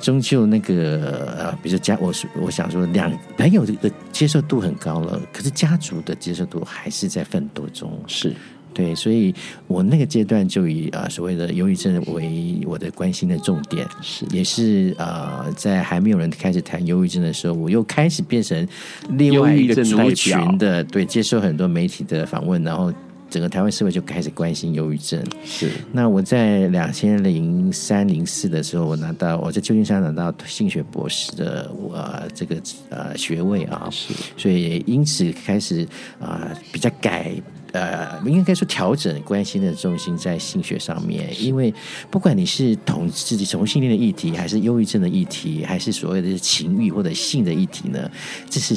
[0.00, 7.98] 终究那个呃，比如说家，我我想说，两朋友的接受度很高了，可是家族的接受度还是在奋斗中。
[8.06, 8.34] 是。
[8.74, 9.34] 对，所以
[9.66, 18.66] 我那个阶段就以啊所谓的忧郁症为我的关心的重点，是也是呃在还没有人开始谈忧郁症的时候，我又开始变成
[19.10, 22.92] 另外一个族群的，对，接受很多媒体的访问，然后
[23.28, 25.22] 整个台湾社会就开始关心忧郁症。
[25.44, 32.56] 是，那我在两千零三零四的时候，我拿到我在旧金山拿到性学博士的呃这个
[32.90, 35.82] 呃学位啊，是，所以因此开始
[36.20, 37.32] 啊、呃、比较改。
[37.72, 41.72] 呃，应该说调整关心的重心在性学上面，因为
[42.10, 48.10] 不管你是同自己同性恋的议题，还是忧郁症的议题，还是所谓的情欲或者性的议题呢，
[48.50, 48.74] 这是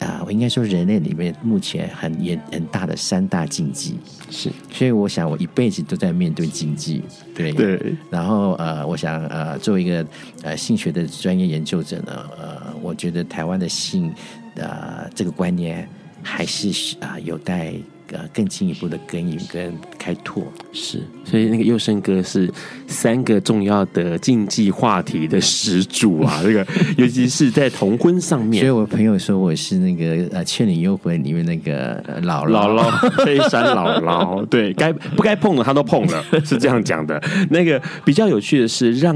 [0.00, 3.96] 啊、呃，我应该说人类里面目前很严很大的三大禁忌。
[4.28, 7.04] 是，所以我想我一辈子都在面对禁忌。
[7.32, 7.94] 对对。
[8.10, 10.04] 然后呃，我想呃，作为一个
[10.42, 14.12] 呃性学的专业研究者呢，呃，我觉得台湾的性
[14.56, 15.88] 呃这个观念
[16.22, 17.74] 还是啊、呃、有待。
[18.16, 22.50] 呃，更进一步的耕耘跟开拓是，所以那个幼生哥是
[22.86, 28.62] 三个重要的禁忌话题的始祖啊， 这个尤其是在同婚上面。
[28.62, 37.22] 所以我朋友说我是那个呃《倩女幽魂》里面那个姥姥姥姥，飞山姥姥， 对该不该碰的他都碰了， 是这样讲的。
[37.50, 39.14] 那个比较有趣的是，让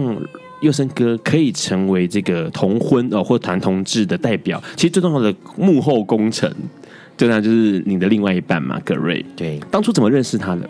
[0.61, 6.53] 幼生哥可以成为这个同婚哦或谈同志的代表，其实最重要的幕后工程。
[7.27, 9.25] 对，啊就是你的另外一半嘛，葛瑞。
[9.37, 10.69] 对，当初怎么认识他的？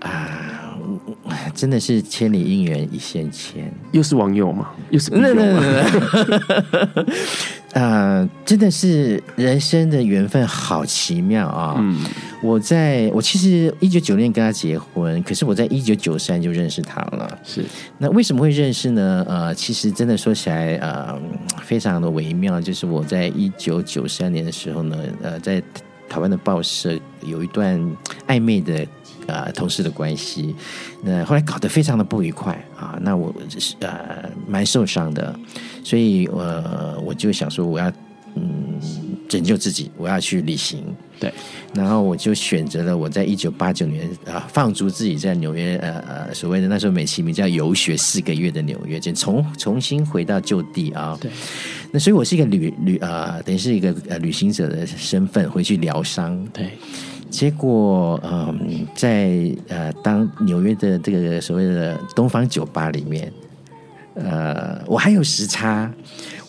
[0.00, 0.41] 啊，
[1.54, 4.70] 真的是千里姻缘一线牵，又是网友嘛？
[4.90, 7.04] 又是那那那，
[7.80, 11.76] 呃，真的是人生的缘分好奇妙啊！
[11.78, 12.04] 嗯，
[12.42, 17.38] 我在我其实一九九六年跟他结婚，可是我在一九九三就认识他了。
[17.42, 17.64] 是，
[17.98, 19.24] 那为什么会认识呢？
[19.28, 21.18] 呃，其实真的说起来，呃，
[21.62, 22.60] 非常的微妙。
[22.60, 25.62] 就是我在一九九三年的时候呢，呃，在
[26.08, 27.80] 台湾的报社有一段
[28.26, 28.86] 暧昧的。
[29.26, 30.54] 呃，同事的关系，
[31.02, 33.32] 那后来搞得非常的不愉快啊，那我
[33.80, 35.34] 呃蛮受伤的，
[35.84, 37.92] 所以呃我就想说我要
[38.34, 38.80] 嗯
[39.28, 40.84] 拯救自己，我要去旅行，
[41.20, 41.32] 对，
[41.72, 51.30] 然后我就选择了我在一九八九年啊放逐自己在纽约呃呃所谓的那时候美其名叫游学四个月的纽约，就重重新回到旧地啊，对，
[51.92, 56.70] 那所以我是一个旅旅啊、呃，等于是一个呃旅行者的身份回去疗伤，对。
[57.32, 63.32] 结果，嗯，在呃，当纽约的这个所谓的东方酒吧里面，
[64.14, 65.90] 呃，我还有时差，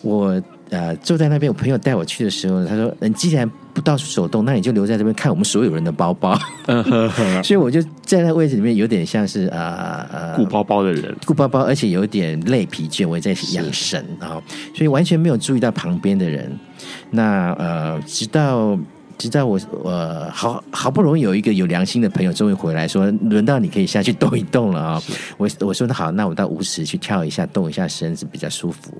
[0.02, 6.38] 我呃坐在那边，我朋友带我去的时候，他说：“你既然不到处走动，那你就留在这边看我们所有人的包包。
[7.42, 14.36] ”所以我就在那位置里面，有点像是呃呃顾包包的人，顾包包，而且有点累疲倦，我也在养神啊，
[14.76, 16.52] 所以完全没有注意到旁边的人。
[17.10, 18.78] 那呃，直到。
[19.16, 25.02] 直到我我好好不容易有一个有良心的朋友终于回来说，轮到你可以下去动一动了啊！
[25.36, 28.92] 我我说那好，那我到舞池去跳一下，动一下身子比较舒服。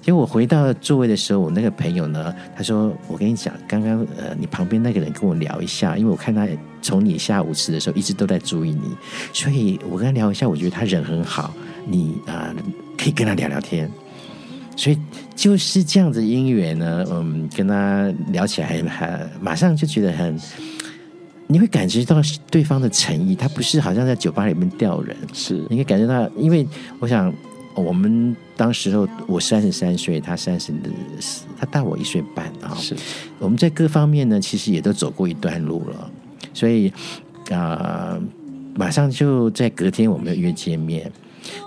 [0.00, 6.46] 结果我回到座位的时候，我那个朋友呢，他说：“我跟你讲，刚刚呃，你旁边那个人跟我聊一下，因为我看他
[6.80, 8.96] 从你下舞池的时候一直都在注意你，
[9.32, 11.52] 所以我跟他聊一下，我觉得他人很好，
[11.86, 12.56] 你啊、呃、
[12.96, 13.90] 可以跟他聊聊天。”
[14.76, 14.98] 所以
[15.34, 20.38] 就是这样子姻缘呢，嗯，跟他聊起来还还马上就觉得很，
[21.46, 27.32] 你会感觉到对方的诚意，他不是好像在酒吧里面吊人，是，你会感觉到，因为我想
[27.74, 30.70] 我们当时候我三十三岁，他三十，
[31.58, 32.94] 他大我一岁半啊，是，
[33.38, 36.10] 我们在各方面呢，其实也都走过一段路了，
[36.52, 36.90] 所以
[37.50, 38.22] 啊、呃，
[38.74, 41.10] 马上就在隔天我们约见面，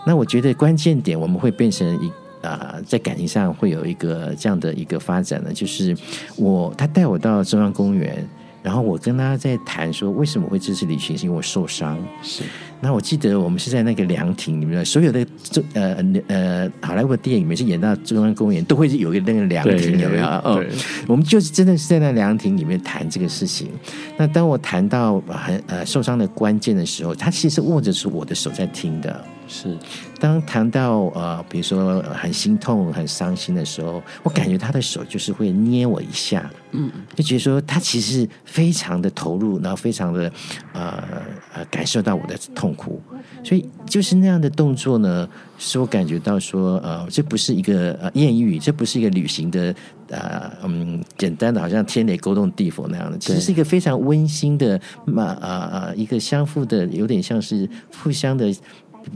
[0.06, 2.12] 那我觉得关键点我们会变成一。
[2.42, 5.96] 啊、呃，在感情上会有一个这样的一个发展呢，就是
[6.36, 8.28] 我他带我到中央公园，
[8.64, 11.98] 然后我跟他在谈说为什么会支持旅行，是因为我受伤。
[12.22, 12.44] 是，
[12.82, 15.98] 那我记得我们是在那个凉亭里面，所有的中呃
[16.28, 20.56] 呃好莱坞的电影每次演到中央公园，都会有一个那个凉亭，有没有？
[20.56, 20.70] 对，
[21.08, 23.70] 我们就是真的是在那凉亭里面谈这个事情。
[24.18, 29.26] 那当我谈到很呃受伤的关键的时候，他其实握着是我的手在听的。
[29.52, 29.76] 是，
[30.20, 40.32] 当谈到呃，比如说很心痛、很伤心的时候，我感觉他的手就是会捏我一下，嗯，就觉得说他其实非常的投入，然后非常的
[40.72, 41.04] 呃
[41.52, 43.02] 呃感受到我的痛苦，
[43.44, 49.74] 所以就是那样的动作呢，使我感觉到说呃，这不是一个呃艳遇，这不是一个旅行的
[50.10, 58.54] 呃嗯简单的好像天雷勾动地火那样的，其实是一个非常温馨的嘛啊啊一个相互的，有点像是互相的。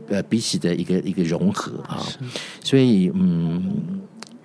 [0.07, 2.03] 呃，彼此的一个一个融合啊，
[2.63, 4.01] 所以嗯，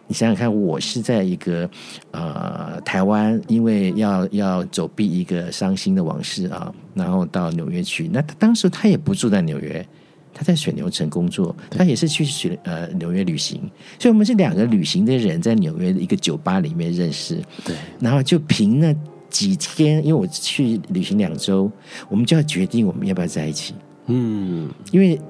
[0.07, 1.69] 你想想看，我是在一个
[2.13, 8.09] 呃台湾，因为要要走避一个伤心的往事啊，然后到纽约去。
[8.09, 9.87] 那他当时他也不住在纽约，
[10.33, 13.61] 他在水牛城工作，他也是去水呃纽约旅行，
[13.99, 17.43] 所以我们是两个旅行的人，在纽约的一个酒吧里面认识。
[17.65, 18.95] 对，然后就凭那
[19.29, 21.71] 几天，因为我去旅行两周，
[22.09, 23.75] 我们就要决定我们要不要在一起。
[24.09, 25.21] 嗯，因为。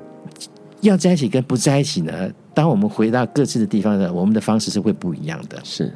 [0.81, 2.31] 要在一起跟不在一起呢？
[2.55, 5.59] 当我们回到各自的地方呢，我们的方式是会不一样的。
[5.65, 5.93] 是，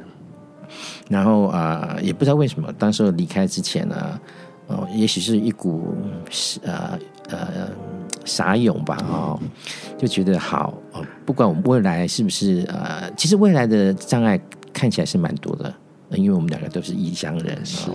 [1.07, 4.19] 然后啊、呃，也不知道为什么，当时离开之前呢，
[4.67, 5.95] 哦，也许是一股
[6.63, 7.69] 呃呃
[8.25, 9.39] 傻勇吧，哦，
[9.97, 10.73] 就觉得好，
[11.25, 14.37] 不管我们未来是不是呃，其实未来的障碍
[14.73, 15.73] 看起来是蛮多的，
[16.09, 17.89] 因为我们两个都是异乡人，是。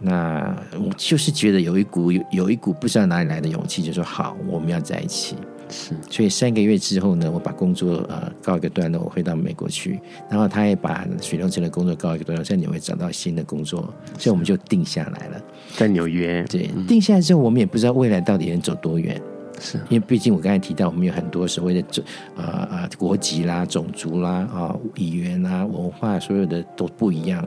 [0.00, 5.36] 那我就是觉得有一股有有一股不知道哪里来的勇气，就说好，我们要在一起。
[5.70, 15.42] 是，所以三个月之后呢，我把工作呃告一个段落，我回到美国去，然后他也把水龙城的工作告一个段落，在纽约找到新的工作，所以我们就定下来了，
[15.76, 16.42] 在纽约。
[16.44, 19.20] 对，定下来之后，我们也不知道未来到底能走多远，
[19.60, 22.04] 是因为毕竟我刚才提到，我们有很多所谓的种
[22.36, 27.46] 啊啊国籍啦、种族啦啊、语言啦、文化，所有的都不一样。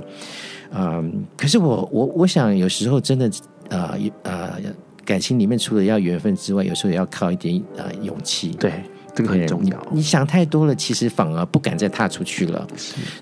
[0.73, 3.31] 嗯，可是我我我想有时候真的
[3.69, 4.59] 呃呃。
[5.03, 8.51] 感情里面除了要缘分之外，有时候也要靠一点呃勇气。
[8.51, 8.71] 对，
[9.15, 9.75] 这个很重要。
[9.89, 12.65] 你，你想太多了，其实反而不敢再踏出去了。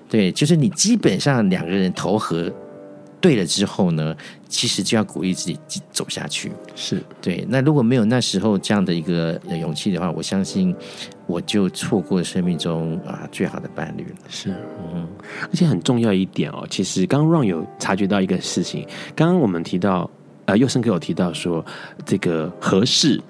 [0.09, 2.51] 对，就是你基本上两个人投合
[3.21, 4.15] 对了之后呢，
[4.47, 6.51] 其实就要鼓励自己走下去。
[6.75, 7.45] 是对。
[7.49, 10.75] 那如果没有那时候这样的一个勇气的话，我相信
[11.27, 14.15] 我就错过生命中啊最好的伴侣了。
[14.29, 14.51] 是，
[14.93, 15.07] 嗯，
[15.43, 20.09] 而且很重要一点哦，其实刚刚 Ron 有察觉到一个事情，刚刚我们提到，
[20.45, 21.65] 呃，佑生给我提到说
[22.05, 23.21] 这个合适。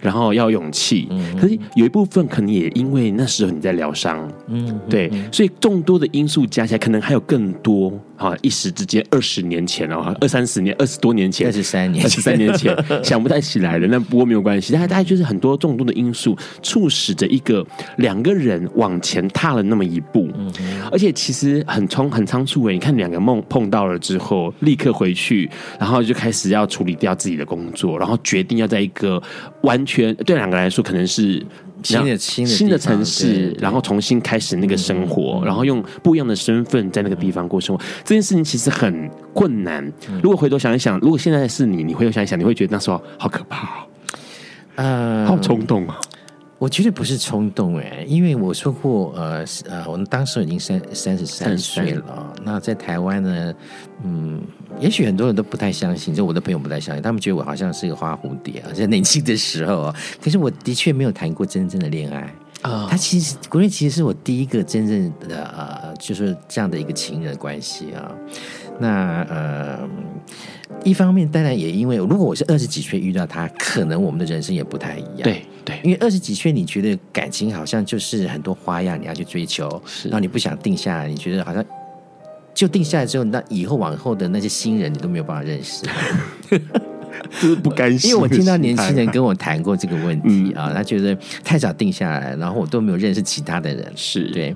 [0.00, 1.08] 然后要勇气，
[1.40, 8.36] 可是有一部分可能也因为那时候你在疗伤，嗯，对，所以众多的因素加起来，可能还有更多啊！
[8.42, 13.86] 一时之间，二十年前哦，二三十年，二十多年前，二十三年，二十三年前， 想不太起来了。
[13.88, 20.52] 那不过没有关系，但大概就是很多众多的因素促使着一个两个人往前踏了那么一步，嗯，
[20.90, 29.20] 而且其实很冲很仓促诶，你看两个梦碰到了之后，立刻回去，然后就开始要处理掉自己的工作，然后决定要在一个
[29.72, 31.42] 完全对两个来说可能是
[31.82, 39.90] 新的新的新的城市，然后重新开始那个生活，嗯，然后用不一样的身份在那个地方过生活，嗯，这件事情其实很困难。
[40.22, 43.86] 如果回头想一想，如果现在是你，你回头想一想，你会觉得那时候好可怕，
[44.76, 45.98] 呃，好冲动啊。
[46.62, 52.32] 我觉得不是冲动哎，因为我说过，呃呃，我们当时已经三三十三岁了。
[52.44, 53.54] 那在台湾呢，
[54.04, 54.40] 嗯，
[54.78, 59.96] 也许很多人都不太相信，就我的朋友不太相信，他们觉得我好像是一个花蝴蝶啊，在年轻的时候啊。
[60.22, 62.86] 可是我的确没有谈过真正的恋爱啊。
[62.88, 68.12] 他其实国内其实是我第一个真正的呃，就是这样的一个情人关系啊。
[68.82, 69.88] 那呃，
[70.84, 75.22] 一方面当然也因为，如果我是二十几岁遇到他，可能我们的人生也不太一样。
[75.22, 79.68] 对对，因为二十几岁你觉得感情好像就是很多花样你要去追求，
[80.04, 81.64] 然后你不想定下来，你觉得好像
[82.52, 85.86] 就定下来之后，那以后往后的那些新人你都没有办法认识。
[87.40, 94.54] 就是不甘心，因为我听到年轻人跟我谈过这个问题啊，他觉得太早定下来，然后我都没有认识其他的人，是对。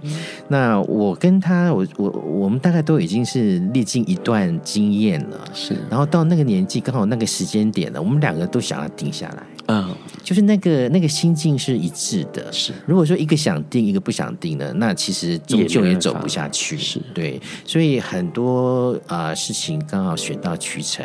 [0.48, 5.76] 那我跟他，我我我们大概都已经是历经一段经验了，是。
[5.90, 9.42] 然后到那个年纪，刚好那个时间点了，我们两个都想要定下来。
[9.68, 9.92] 嗯，
[10.22, 12.52] 就是那个那个心境是一致的。
[12.52, 16.78] 是，如果说一个想定，一个不想定的，那其实终究也走不下去。
[16.78, 21.04] 是对，所以很多啊、呃、事情刚好水到渠成。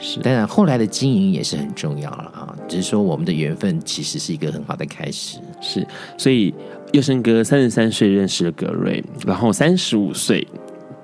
[0.00, 2.54] 是，当然后来的经营也是很重要了啊。
[2.68, 5.38] 只是说我们的缘分其实是一个很好的开始。
[5.60, 5.86] 是，
[6.18, 6.52] 所以
[6.92, 10.46] 佑生哥三十三岁认识了格瑞，然后三十五岁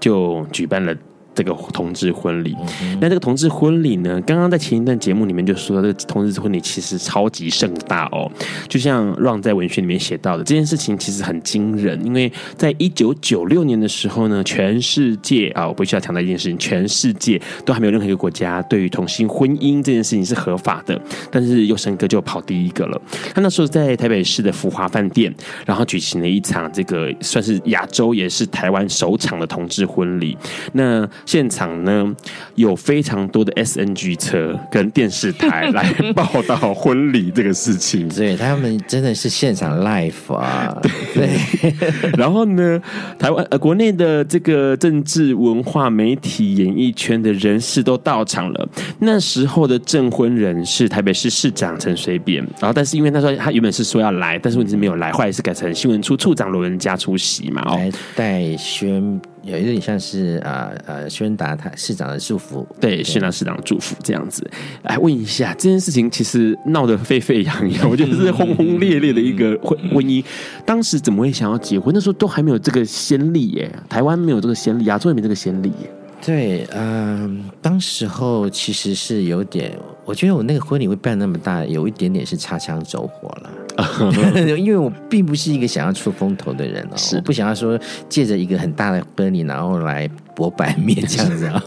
[0.01, 0.95] 就举办了。
[1.37, 2.57] 这个同志婚礼，
[2.99, 4.19] 那这个同志婚礼呢？
[4.23, 8.31] 刚刚在前一段节目里面就说，这个同志婚礼其实超级盛大哦。
[8.69, 20.99] 就像 Ron 在文学里面写到的，这件事情其实很惊人，因为在一九九六年的时候呢，全世界啊，我不需要强调一件事情，全世界都还没有任何一个国家对于同性婚姻这件事情是合法的。
[21.31, 22.99] 但是佑生哥就跑第一个了，
[23.35, 25.35] 他那时候在台北市的福华饭店，
[25.67, 30.37] 然后举行了一场这个算是亚洲也是台湾首场的同志婚礼。
[30.73, 32.17] 那现场呢，
[32.55, 40.75] 有非常多的 SNG 车跟电视台来报道婚礼这个事情，对，他们真的是现场 live 啊，
[41.13, 41.27] 对。
[41.61, 41.75] 对
[42.17, 42.81] 然后呢，
[43.19, 48.69] 台湾呃国内的这个政治文化媒体演艺圈的人士都到场了。
[49.01, 59.21] 那时候的证婚人是台北市市长陈水扁，然后但是因为那时候他原本是说要来，但是问题是没有来，后来是改成新闻处处长罗文嘉出席嘛，哦，代宣。
[59.47, 64.49] 有一点像是啊呃宣达他市长的祝福，对，宣达市长的祝福这样子。
[64.83, 70.25] 来问一下，这件事情其实闹得沸沸扬扬，我觉得是轰轰烈烈的一个婚婚姻。
[70.65, 71.95] 当时怎么会想要结婚？
[71.95, 75.91] 那时候都还没有这个先例耶，台湾没有这个先例，亚洲也没这个先例耶。
[76.25, 83.51] 对，嗯，当时候其实是有点，我觉得我那个婚礼会办那么大，有一点点是擦枪走火了。
[84.57, 87.79] 因为我并不是一个想要出风头的人哦，是我不想要说
[88.09, 91.63] 借着一个很大的婚礼，然后来博版面这样子啊。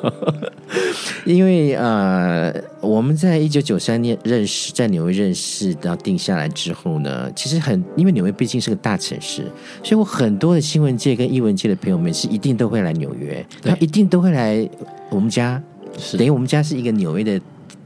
[1.25, 9.43] 因为呃，我们在一九九三年认识，在纽约认识，然后定下来之后呢，其实很，因为纽约毕竟是个大城市，
[9.83, 14.67] 所以我很多的新闻界跟艺文界的朋友们是一定都会来纽约，他一定都会来
[15.11, 15.61] 我们家，
[15.99, 17.39] 是等于我们家是一个纽约的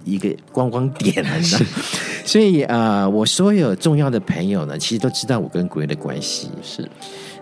[0.03, 1.65] 一个观光点， 你知道。
[2.25, 6.49] 所以啊、呃，我所有重要的朋友呢，其实都知道我跟鬼的关系。
[6.61, 6.89] 是，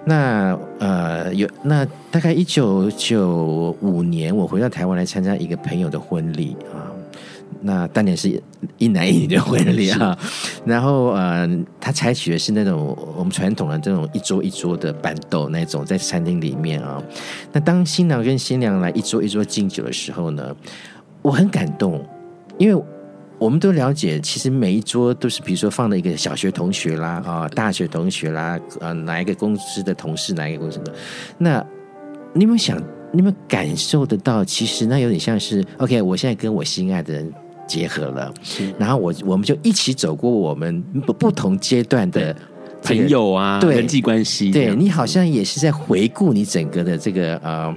[0.05, 6.89] 那呃，有那大概一九九五年，我回到台湾来参加一个朋友的婚礼啊。
[7.63, 8.41] 那当年是
[8.79, 10.17] 一男一女的婚礼啊。
[10.65, 11.47] 然后呃，
[11.79, 16.99] 他采取的是那种我们传统的这种一桌一桌的办桌那种，在餐厅里面啊。
[17.51, 20.55] 那当新郎跟新娘来一桌一桌敬酒的时候呢，
[21.21, 22.03] 我很感动，
[22.61, 22.83] 因为。
[23.41, 30.93] 我们都了解，其实每一桌都是，比如说放了一个小学同学啦，啊，大学同学啦，呃，哪一个公司的同事，哪一个公司的。
[31.39, 31.65] 那
[32.33, 32.77] 你有没有想，
[33.11, 34.45] 你有没有感受得到？
[34.45, 37.33] 其实那有点像是 OK，我现在跟我心爱的人
[37.67, 42.35] 结合了，是，然后我我们就一起走过我们不不同阶段的
[42.83, 44.51] 朋友啊，对人际关系。
[44.51, 47.75] 对，你好像也是在回顾你整个的这个呃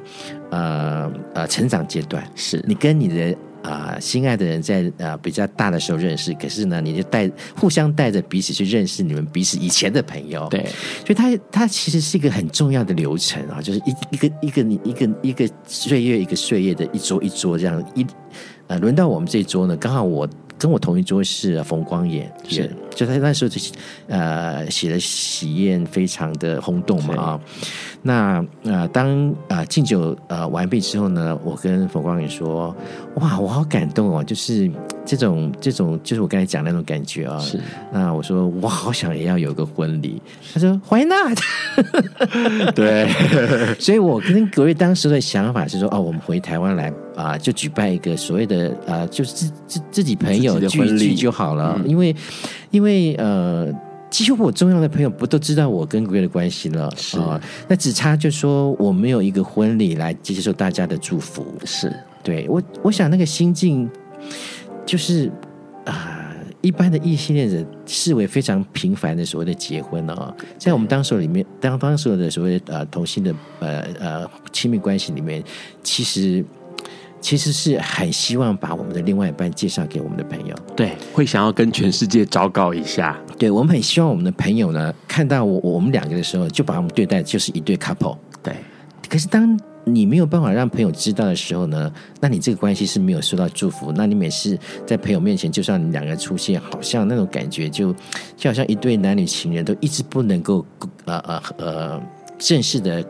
[0.50, 3.34] 呃呃成长阶段，是你跟你的。
[3.64, 10.46] 啊、呃，心爱的人在呃比较大的时候认识，可是呢，你就带互相带着彼此去认识你们彼此以前的朋友。
[10.50, 10.66] 对，
[11.04, 18.06] 所以它它其实是一个很重要的流程啊，就是一一个一个你一个一个岁月一个岁月的一桌一桌这样一
[18.66, 20.28] 呃，轮到我们这一桌呢，刚好我
[20.58, 23.60] 跟我同一桌是冯光远，是就他那时候就
[24.08, 27.40] 呃写的喜宴非常的轰动嘛啊。
[28.02, 32.74] 那呃，当呃敬酒呃完毕之后呢，我跟冯光远说
[33.16, 34.70] ：“哇，我好感动哦，就是
[35.06, 37.58] 这种这种，就是我刚才讲的那种感觉啊。”是。
[37.92, 40.20] 那我说我好想也要有个婚礼。
[40.52, 41.38] 他说：“Why not？”
[42.76, 43.08] 对。
[43.80, 51.76] 所以我跟各位当时的想法是说：“哦，我们回台湾来啊、呃，就举办一个所谓的啊，就是自自自己朋友聚一聚就好了。
[51.78, 52.14] 嗯、因为
[52.70, 53.72] 因为呃。”
[54.10, 56.88] 几乎我重要的朋友不都知道我跟 Greg 的关系了？
[56.96, 61.44] 是啊，那只差就说我没有一个婚礼来接受大家的祝福。
[61.64, 61.92] 是
[62.22, 63.90] 对我，我想那个心境
[64.86, 65.26] 就是
[65.84, 75.42] 啊、呃，一般的异性恋者视为非常平凡的所谓的结婚啊，在我们当时里面，当当时的所谓的呃同性的呃呃亲密关系里面，
[75.82, 76.44] 其实。
[77.24, 83.18] 其实是很希望把我们的另外一半介绍给我们的朋友，对，会想要跟全世界昭告一下。
[83.38, 88.18] 对，我们很希望我们的朋友呢，看到我我们两个的时候，就把我们对待就是一对 couple。
[88.42, 88.54] 对，
[89.08, 93.90] 可是当你没有办法让朋友知道的时候呢，那你这个关系是没有受到祝福。
[93.92, 97.90] 那你每次在朋友面前，就算你两个人出现，好像那种感觉就
[98.36, 100.62] 就好像一对男女情人都一直不能够
[101.06, 101.66] 呃呃呃。
[101.66, 102.02] 呃
[102.38, 103.04] 正式的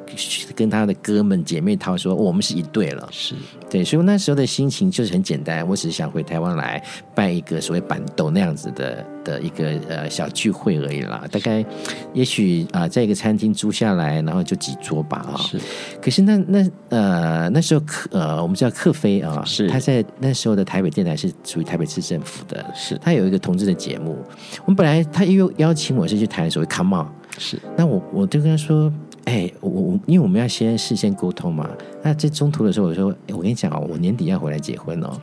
[0.55, 3.35] 跟他的哥们姐妹淘说，我们是一对了，是
[3.71, 6.83] 对，所以我那时候的心情就是很简单，我只是想回台湾来
[7.15, 11.25] 办一个所谓板豆那样子的的一个呃小聚会而已啦。
[11.31, 11.65] 大概
[12.13, 15.37] 也许啊、呃，在一个餐厅租下来，然后就几桌吧啊。
[15.39, 15.59] 是，
[16.01, 24.17] 可是那那呃那时候克呃我们叫克飞啊，是他在那时候的台北电台是属于台北市政府的，是他有一个同志的节目。
[24.65, 27.07] 我们本来他又邀请我是去谈所谓 come on，
[27.39, 28.93] 是那我我就跟他说。
[29.25, 31.67] 哎、欸，我我因为我们要先事先沟通嘛，
[32.03, 35.19] 那在中途的时候，我说，欸、我跟你讲哦，我年底要回来结婚哦。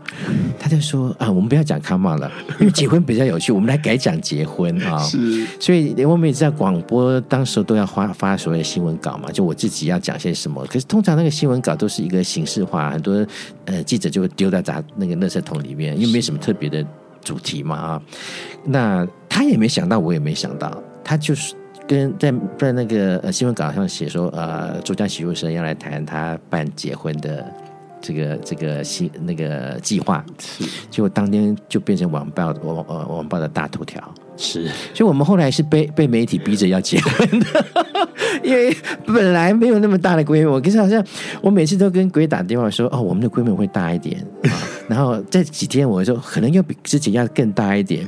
[0.59, 4.97] 他就说啊，我们不要讲 come on 了，因为结婚比较有趣，我们来改讲结婚啊。
[5.03, 10.65] 是，所以我们也在广播，当时都要发发所谓的新闻稿嘛，就我自己要讲些什么。
[10.65, 13.23] 可是通常那个新闻稿都是一个形式化，很多
[13.65, 16.83] 呃记者就会丢在杂那个垃圾桶里面，因为没什么特别的
[17.23, 18.01] 主题嘛啊。
[18.65, 21.53] 那他也没想到，我也没想到，他就是。
[21.91, 27.45] 跟在在那个呃新闻稿上写说，呃，珠江喜入生要来谈他办结婚的
[27.99, 30.63] 这个这个新那个计划，是。
[30.89, 34.01] 结果当天就变成网报网呃网报的大头条，
[34.41, 37.65] 是，所以我们后来是被被媒体逼着要结婚的，
[38.41, 38.75] 因为
[39.05, 41.03] 本来没有那么大的规模，可是好像
[41.41, 44.25] 我每次都跟鬼打电话说，哦，我们的规模会大一点，
[44.89, 48.03] 然后这几天我说可能又比之前要更大一点。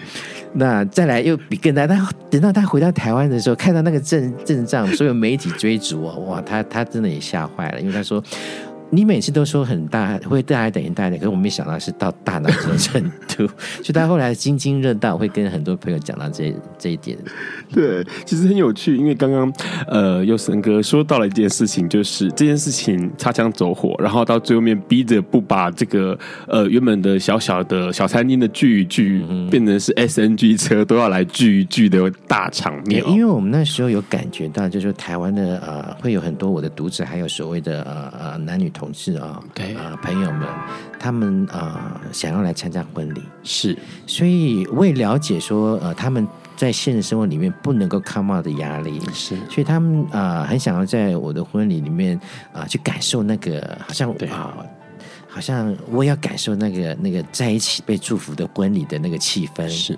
[0.55, 8.23] 那再来又比更大，但等到他回到台湾的时候，看到那个阵阵仗，所有媒体追逐啊，哇，他他真的也吓坏了，因为他说。
[8.93, 17.17] 你每次都说很大，会大一点，大一点，可是我没想到是到大脑这种程度，所以他后来津津乐道，会跟很多朋友讲到这这一点。
[17.73, 19.51] 对，其实很有趣，因为刚刚
[19.87, 26.15] 呃，佑生哥说到了一件事情，就是这件事情擦枪走火，然后到最后面逼着不把这个
[26.47, 33.03] 呃原本的小小的小餐厅的聚一聚，嗯、变成是 SNG 车都要来聚一聚的大场面。
[33.09, 38.82] 因为我们那时候有感觉到，就是台湾的呃，会有很多我的读者，还有所谓的呃呃男女同。
[38.84, 39.73] 同事啊，对。
[39.75, 40.47] 啊，朋友们，
[40.99, 46.27] 他们啊、呃、想要来参加婚礼，是，所以我也了解说，呃，他们
[46.57, 52.17] 在现实生活里面不能够 come out 的压力，是，所以他们啊、呃、很想要在我的婚礼里面
[52.51, 54.27] 啊、呃、去感受那个，好像对。
[54.27, 54.53] 啊。
[55.34, 59.97] 好像我也要感受那个那个在一起被祝福的婚礼的那个气氛，是，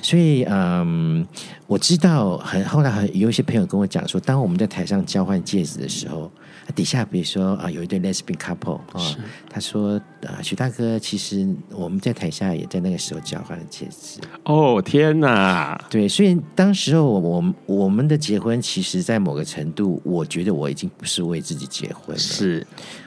[0.00, 1.26] 所以嗯，
[1.66, 6.30] 我知道很后来很有一些朋友跟我讲说，当我们在台上交换戒指的时候，
[6.76, 9.16] 底下比如说啊有一对 lesbian couple 啊，是。
[9.50, 14.20] 他说啊许大哥，其实我们在台下也在那个时候交换了戒指。
[14.44, 22.64] 哦天哪，对，所以当时候我我我们的结婚，其实在某个程度，我觉得我已经不是为自己结婚了，是。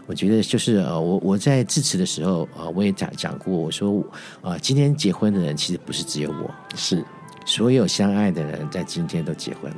[0.10, 4.03] 我觉得就是呃，我我在致辞的时候啊，我也讲讲过，我说
[4.41, 7.05] 啊，今天结婚的人其实不是只有我，是。
[7.45, 9.78] 所有相爱的人在今天都结婚了，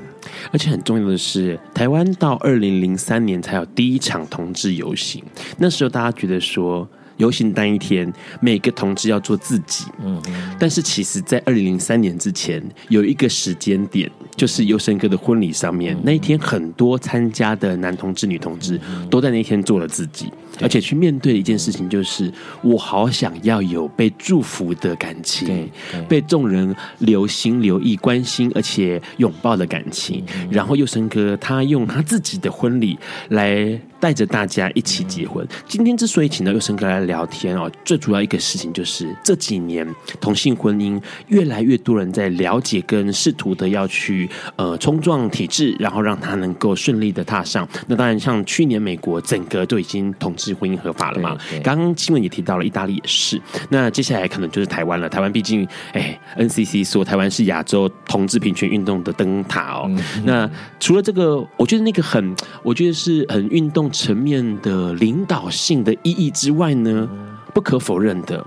[0.51, 5.23] 而且很重要的是，台湾到二零零三年才有第一场同志游行。
[5.57, 6.87] 那时候大家觉得说，
[7.21, 9.85] 游行单一天，每个同志要做自己。
[10.03, 10.19] 嗯，
[10.59, 20.31] 但是其实，在二零零三年之前，有一个时间点，就是优生哥的婚礼上面，那一天很多参加的男同志、女同志都在那天做了自己。
[20.59, 22.31] 而且去面对的一件事情，就是
[22.61, 25.69] 我好想要有被祝福的感情，
[26.09, 30.23] 被众人留心、留意、关心，而且拥抱的感情。
[30.49, 32.97] 然后，佑生哥他用他自己的婚礼
[33.29, 35.47] 来带着大家一起结婚。
[35.67, 39.87] 今天之所以请到佑生哥来聊天哦，最主要一个事情就是这几年
[40.19, 47.67] 同性婚姻越来越多人在了解跟试图的要去呃冲撞体制，然后让他能够顺利的踏上。
[47.87, 51.37] 那当然，像去年美国整个都已经同志婚姻合法了嘛？
[51.63, 53.39] 刚刚新闻也提到了，意大利也是。
[53.69, 55.07] 那接下来可能就是台湾了。
[55.07, 59.85] 台湾毕竟，哎，NCC 说台湾是亚洲同志平权运动的灯塔哦。
[59.87, 67.07] 嗯、那除了这个，我觉得那个很，我觉得是很运动层面的领导性的意义之外呢，
[67.53, 68.43] 不可否认的，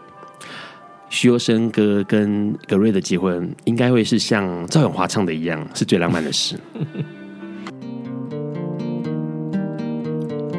[1.09, 6.59] 徐优生哥跟格瑞的结婚，应该会是像赵永华唱的一样，是最浪漫的事。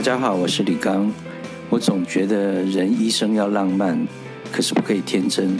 [0.00, 1.12] 大家好，我是李刚。
[1.68, 4.08] 我总觉得人一生要浪漫，
[4.50, 5.58] 可是不可以天真。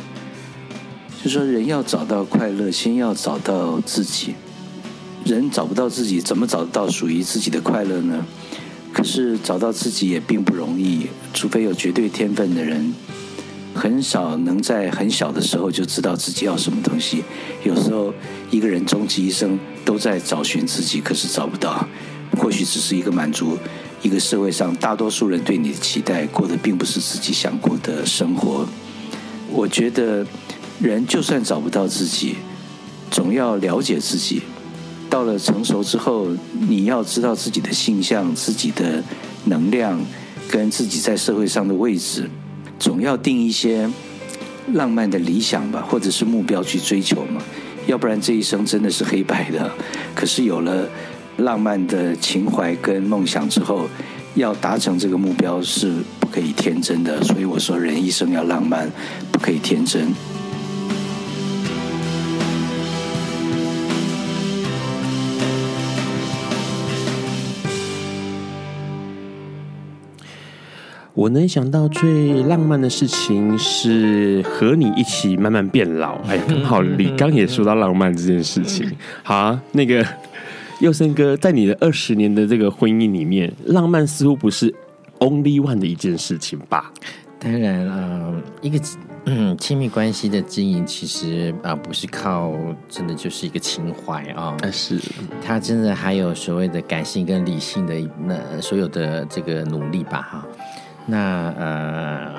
[1.22, 4.34] 就说人要找到快乐，先要找到自己。
[5.26, 8.24] 人找不到自己，怎么找得到属于自己的快乐呢？
[8.94, 12.94] 可是找到自己也并不容易，除非有绝对天分的人，
[13.74, 17.22] 很少能在很小的时候就知道自己要什么东西。
[17.62, 18.14] 有时候
[18.50, 21.86] 一个人终其一生都在找寻自己，可是找不到，
[22.38, 23.58] 或许只是一个满足。
[24.02, 28.66] 一个社会上大多数人对你的期待，过的并不是自己想过的生活。
[29.52, 30.26] 我觉得，
[30.80, 32.36] 人就算找不到自己，
[33.10, 34.40] 总要了解自己。
[35.10, 36.28] 到了成熟之后，
[36.68, 39.02] 你要知道自己的性向、自己的
[39.44, 40.00] 能量，
[40.48, 42.30] 跟自己在社会上的位置，
[42.78, 43.90] 总要定一些
[44.72, 47.42] 浪漫的理想吧，或者是目标去追求嘛。
[47.86, 49.70] 要不然这一生真的是黑白的。
[50.14, 50.88] 可是有了。
[51.40, 53.88] 浪漫的情怀跟梦想之后，
[54.34, 57.22] 要达成这个目标是不可以天真的。
[57.22, 58.90] 所以我说，人一生要浪漫，
[59.32, 60.08] 不可以天真。
[71.12, 76.14] 我能想到最浪漫的事情是和你一起慢慢变老。
[76.28, 78.90] 哎呀，刚好李刚也说到浪漫这件事情。
[79.22, 80.06] 好啊，那个。
[80.80, 84.74] 优生哥，在你的二十年的这个婚姻里面，浪漫似乎不是
[85.18, 86.90] only one 的一件事情吧？
[87.38, 88.80] 当然了，呃，一个
[89.26, 92.54] 嗯亲密关系的经营，其实啊、呃、不是靠
[92.88, 94.98] 真的就是一个情怀啊，但是
[95.44, 100.46] 它真的还有所谓的感性跟理性的那所有的这个努力吧哈。
[101.04, 102.34] 那呃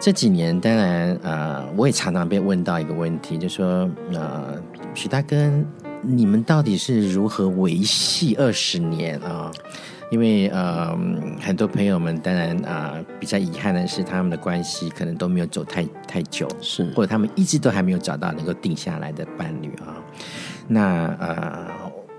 [0.00, 4.54] 这几年，当然呃我也常常被问到一个问题，就说呃
[4.94, 5.36] 许大哥。
[6.02, 9.50] 你们到底是如何维系二十年啊？
[10.10, 10.98] 因为呃，
[11.40, 20.02] 很多朋友们当然啊、呃，比较遗憾的是，他们的关系可能都没有走太太久，是或者他们一直都还没有找到能够定下来的伴侣啊。
[20.66, 21.68] 那呃，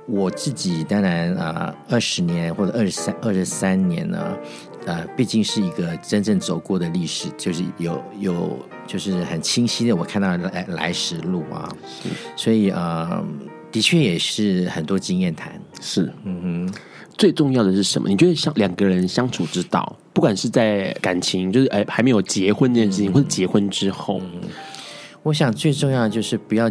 [0.07, 4.37] 我自己当然啊，二十年或者二十三二十三年呢，
[4.85, 8.57] 呃，毕竟是一个真正走过的历史，就是有有
[8.87, 11.67] 就是很清晰的，我看到来来时路啊，
[12.37, 13.21] 所以呃。
[13.71, 16.73] 的确也是很多经验谈，是，嗯哼，
[17.17, 18.09] 最重要的是什么？
[18.09, 24.41] 你觉得像两个人相处之道，不管是在感情，就是哎还没有结婚这件事情，嗯、或者结婚之后，嗯、
[25.23, 26.69] 我想最重要的就是不要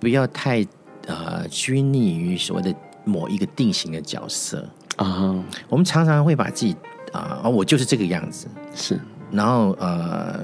[0.00, 0.66] 不要太
[1.06, 2.74] 呃拘泥于所谓的
[3.04, 5.04] 某一个定型的角色啊。
[5.04, 5.42] Uh.
[5.68, 6.74] 我们常常会把自己
[7.12, 8.98] 啊、呃，我就是这个样子，是，
[9.30, 10.40] 然后呃，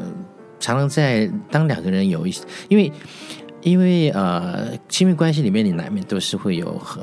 [0.60, 2.92] 常常在当两个人有一些因为。
[3.64, 7.02] 因为呃，亲密关系里面你难免都是会有和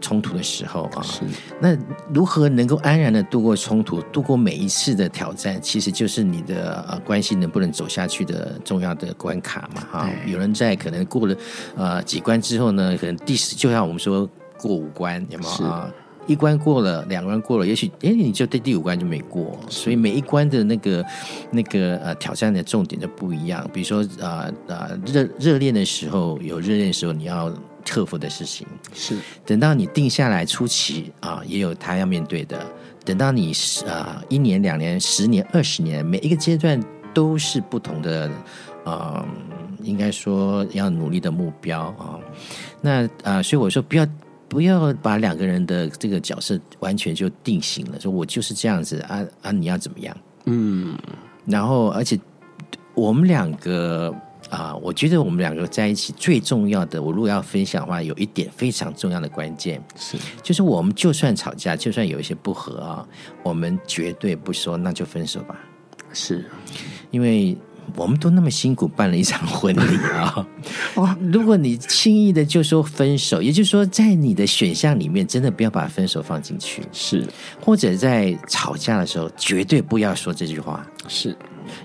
[0.00, 1.02] 冲突的时候啊。
[1.02, 1.22] 是。
[1.60, 1.76] 那
[2.12, 9.82] 如何能够安然的度过冲突，度过每一次的挑战，其实就是你的呃关系能不能走下去的重要的关卡嘛。
[9.90, 11.36] 哈，有人在可能过了
[11.74, 15.90] 呃几关之后呢，可能第十就像我们说过五关，有没有啊？
[16.26, 19.58] 一关过了，两关过了，也许哎，你就对第五关就没过。
[19.68, 21.04] 所以每一关的那个
[21.50, 23.68] 那个呃挑战的重点就不一样。
[23.72, 27.52] 比如说啊啊热热恋的时候有热恋的时候你要
[27.84, 32.58] 克服的事情，是等到你定下来初期啊，也有他要面对的。
[33.04, 33.52] 等到你
[33.86, 38.30] 啊一年、两年、十年、二十年，每一个阶段都是不同的
[38.84, 39.26] 啊，
[39.82, 42.18] 应该说要努力的目标啊。
[42.80, 44.06] 那啊，所以我说不要。
[44.48, 49.50] 不要把两个人的这个角色完全就定型了，说我就是这样子啊啊！
[49.50, 50.16] 你要怎么样？
[50.44, 50.96] 嗯，
[51.44, 52.18] 然后而且
[52.94, 54.14] 我们两个
[54.50, 63.08] 啊，我觉得我们两个在一起最重要的，我如果要分享的话，有一点非常重要的关键是，就是我们就算吵架，就算有一些不和啊，
[63.42, 65.58] 我们绝对不说那就分手吧，
[66.12, 66.44] 是
[67.10, 67.56] 因为。
[67.96, 70.46] 我们都那么辛苦办了一场婚礼啊！
[70.96, 76.82] 哇，如果你轻易的就说分手，也就是说，在你的选项里面，真的不要把分手放进去。
[76.92, 77.24] 是，
[77.60, 80.84] 或者在吵架的时候，绝对不要说这句话。
[81.08, 81.28] 是，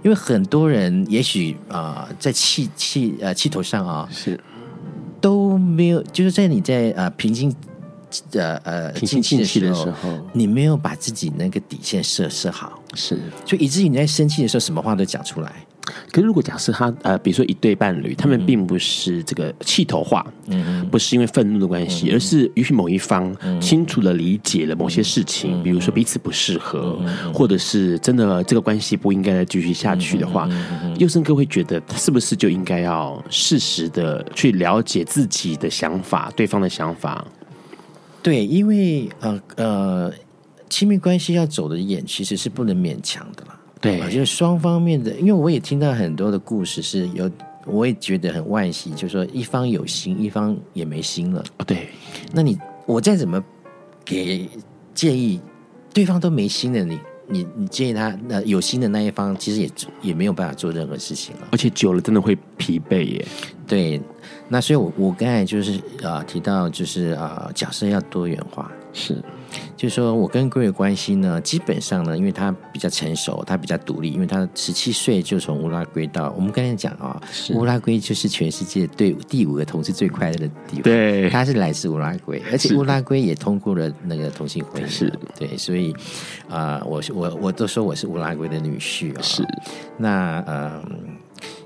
[0.01, 4.39] 因为很多人也许啊、呃，在气气呃气头上啊，是
[5.21, 7.53] 都没有，就是在你在啊、呃、平静
[8.33, 15.53] 呃呃平静气的时候，你没有把自己那个底线设设好，是，就以至于你在生气的时候，什么话都讲出来。
[16.19, 26.99] 可是，如果假设他呃，比如说一对伴侣，他们并不是这个气头话，嗯，不是因为愤怒的关系，而是也许某一方清楚的理解了某些事情，比如说彼此不适合，
[27.33, 30.49] 或者是真的这个关系不应该再继续下去的话，
[30.97, 37.25] 佑胜哥会觉得他是不是就应该要适时的去了解自己的想法，对方的想法？
[38.21, 40.13] 对，因为呃呃，
[40.69, 43.43] 亲密关系要走得远，其实是不能勉强的。
[43.45, 43.48] 啦。
[43.81, 47.29] 对，就是双方面的，因为我也听到很多的故事，是有，
[47.65, 51.43] 我也觉得很惋惜，就是说一方有心，一方也没心了。
[51.65, 51.87] 对，
[52.33, 53.43] 那你我再怎么
[54.03, 54.47] 给
[54.93, 55.39] 建议，
[55.93, 59.69] 对方都没心的，你你你建议他，那有心的那一方，其实也
[60.01, 63.25] 也没有办法做任何事情了，而且久了真的会疲惫耶。
[63.65, 64.01] 对，
[64.47, 65.73] 那所以我，我我刚才就是
[66.03, 69.23] 啊、呃、提到，就是啊、呃、角色要多元化，是。
[69.75, 77.19] 就是说我跟 Greg 的关系呢，基本上呢，因为他比较成熟，他比较独立，因为他十七岁就从乌拉圭到我们刚才讲啊，
[77.55, 80.81] 乌拉圭就是全世界对第五个同志最快乐的地方。
[80.83, 84.87] 对，他是来自乌拉圭，而且乌拉圭也通过了那个同性婚姻。
[84.87, 85.93] 是，对，所以
[86.49, 89.21] 啊、呃，我我我都说我是乌拉圭的女婿啊。
[89.21, 89.43] 是，
[89.97, 90.83] 那呃。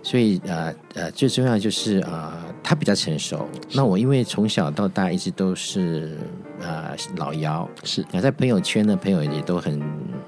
[0.04, 3.47] 所以呃呃，最重要就是啊、呃，他比较成熟。
[3.72, 6.18] 那我因为从小到大一直都是
[6.60, 8.06] 呃老幺，是。
[8.12, 9.82] 那在朋友圈呢，朋友也都很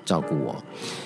[0.05, 0.55] 照顾我，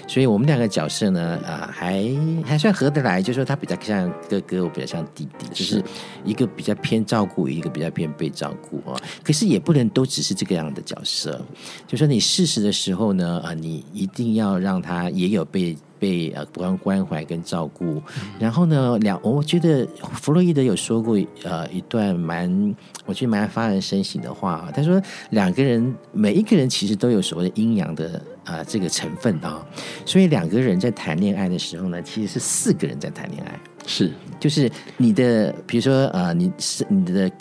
[0.07, 2.05] 所以我们两个角色呢，啊、呃，还
[2.45, 3.21] 还算合得来。
[3.21, 5.83] 就是说他比较像哥哥，我比较像弟弟，就是
[6.23, 8.95] 一个比较偏照顾，一个比较偏被照顾啊。
[9.23, 11.43] 可是也不能都只是这个样的角色。
[11.87, 15.75] 就说你适时的时候呢，啊、呃，你一定要让他也有被。
[15.99, 18.01] 被呃关关怀跟照顾，
[18.39, 25.01] 然后呢，两我觉得弗洛伊德有说过呃一段蛮我觉得蛮发人深省的话，他说
[25.31, 29.65] 两个人每一个人其实都有所谓的阴阳的啊、呃、这个成分啊，
[30.05, 34.11] 所以两个人在谈恋爱的时候呢，其实是四个人在谈恋爱，是。
[34.39, 37.31] 就是你的比如说呃你是你的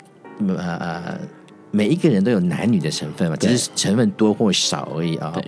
[0.47, 1.19] 呃呃
[1.71, 5.39] 每一个人都有男女的成分嘛，只是成分多或少而已啊。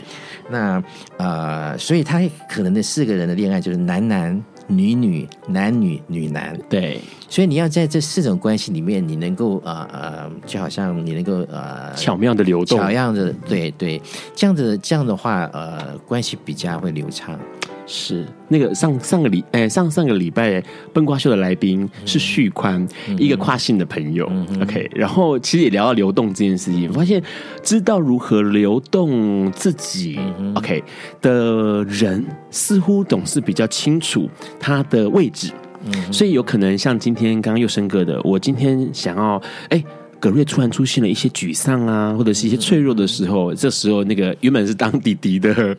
[0.49, 0.83] 那
[1.17, 6.99] 呃，所以他可能的四个人的恋爱就是男男女女男女女男，对。
[7.29, 14.01] 所以你要在这四种关系里面，你能够呃呃，就好像你能够呃巧妙的流动，巧样的对对，
[14.35, 17.39] 这样子这样的话呃，关系比较会流畅。
[17.91, 20.63] 是那个上上个礼哎上上个礼拜
[20.93, 24.25] 笨瓜秀的来宾是旭宽，嗯、一个跨性的朋友。
[24.31, 27.21] 嗯、OK，然后其实也聊到流动这件事情，我发现
[27.61, 30.81] 知道如何流动自己、嗯、OK
[31.21, 35.51] 的人，似乎总是比较清楚他的位置。
[35.83, 39.83] 嗯、所以有可能像今天刚刚又生哥的，我今天想要哎。
[40.21, 45.75] 葛瑞突然出现了一些沮丧啊，或者是一些脆弱的时候，嗯、这时候那个原本是当弟弟的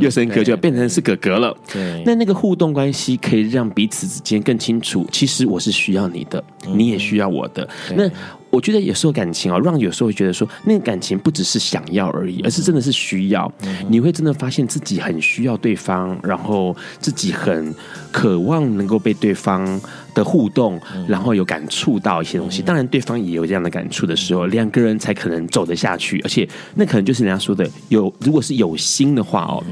[0.00, 1.56] 佑胜哥就要变成是哥哥了。
[1.72, 7.68] 对，那那个互动关系可以让彼此之间更清楚，其实我是需要你的，嗯、你也需要我的。
[7.94, 8.10] 那。
[8.50, 13.52] 我觉得有时候感情啊，让有时候会觉得说，那个感情不只是想要而已，而是真的是需要。
[13.88, 17.74] 你会真的发现自己很需要对方，然后自己很
[18.12, 19.66] 渴望能够被对方
[20.14, 22.62] 的互动，然后有感触到一些东西。
[22.62, 26.20] 当然，对方也有这样的感触的时候，两个人才可能走得下去。
[26.20, 29.62] 而且，那可能就是人家说的有，如果是有心的话哦，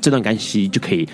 [0.00, 1.08] 这段关系就可以。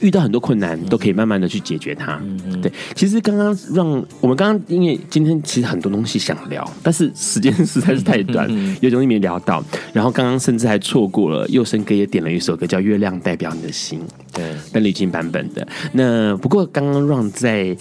[0.00, 2.20] 遇到很多困难，都可以慢慢的去解决它。
[2.24, 3.86] 嗯、对，其实刚刚让
[4.20, 9.62] 我们刚刚，因为今天其实很多东西想聊，但是时间实在是太短，嗯、有东西没聊到。
[9.92, 14.00] 然后刚刚甚至还错过了，佑生哥也点了一首歌叫《月亮代表你的心》，
[14.32, 15.64] 对，邓丽君版本的。
[15.92, 17.76] 那不过刚刚让在。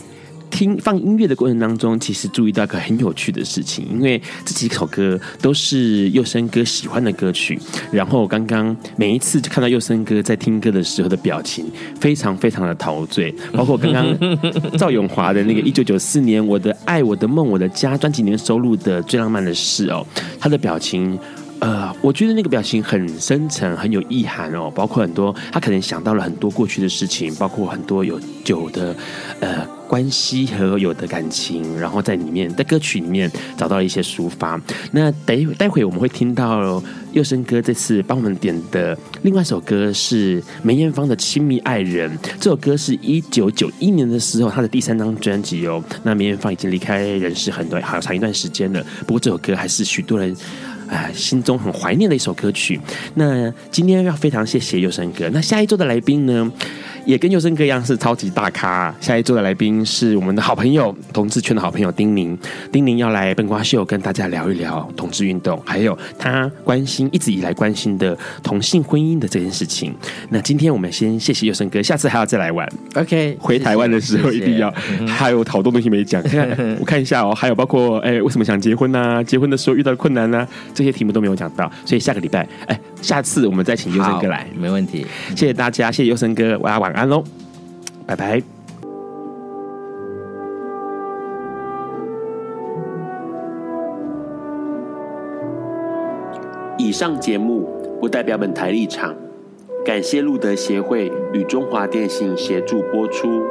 [0.52, 7.58] 听放音乐的过程当中，其实注意到一个很有趣的事情，因为这几首歌都是佑生哥喜欢的歌曲。
[7.91, 11.66] 然后刚刚每一次就看到佑生哥在听歌的时候的表情，
[11.99, 13.34] 非常非常的陶醉。
[13.54, 20.06] 包括刚刚赵永华的那个一九九四年《我的爱我的梦我的家》专辑里面收录的《最浪漫的事》哦，
[20.39, 21.18] 他的表情，
[21.62, 24.70] 呃，我觉得那个表情很深沉，很有意涵哦。
[24.74, 28.95] 包括很多他可能想到了很多过去的事情，包括很多有酒的
[29.39, 29.66] 呃。
[29.91, 34.57] 关系和有的感情，然后在里面，在歌曲里面找到一些抒发。
[34.93, 36.82] 那待待会我们会听到
[37.12, 42.09] 佑生哥这次帮我们点的另外一首歌是梅艳芳的《亲密爱人》。
[42.39, 45.84] 这首歌是一九九一年的时候他的第三张专辑哦。
[46.03, 50.34] 那梅艳芳已经离开人世很多好长一段时间了，不过这首歌还是许多人
[50.92, 52.80] 啊、呃、心中很怀念的一首歌曲。
[53.16, 55.30] 那今天要非常谢谢佑生哥。
[55.32, 56.52] 那下一周的来宾呢？
[57.04, 58.94] 也跟佑生哥一样是超级大咖。
[59.02, 62.38] 下一周的来宾是我们的好朋友，同志圈的好朋友丁宁。
[62.72, 69.96] 丁宁要来笨瓜秀跟大家聊一聊同志运动，还有他关心一直以来关心的同性婚姻的这件事情。
[70.30, 72.72] 那今天我们先谢谢佑生哥，下次还要再来玩。
[72.94, 74.72] OK，回台湾的时候一定要。
[74.72, 76.48] 谢谢 还有好多东西没讲，看
[76.80, 79.24] 我看一下哦，还有包括哎，为什么想结婚啊？
[79.24, 80.48] 结婚的时候遇到困难呢、啊？
[80.76, 85.06] 这些题目都没有讲到，所以下个礼拜哎，下次我们再请优生哥来，没问题。
[85.30, 87.24] 谢谢大家，谢谢优生哥，大家晚安喽，
[88.06, 88.42] 拜拜。
[96.78, 97.70] 以上节目
[98.00, 99.16] 不代表本台立场，
[99.86, 103.44] 感谢路德协会与中华电信协助播出。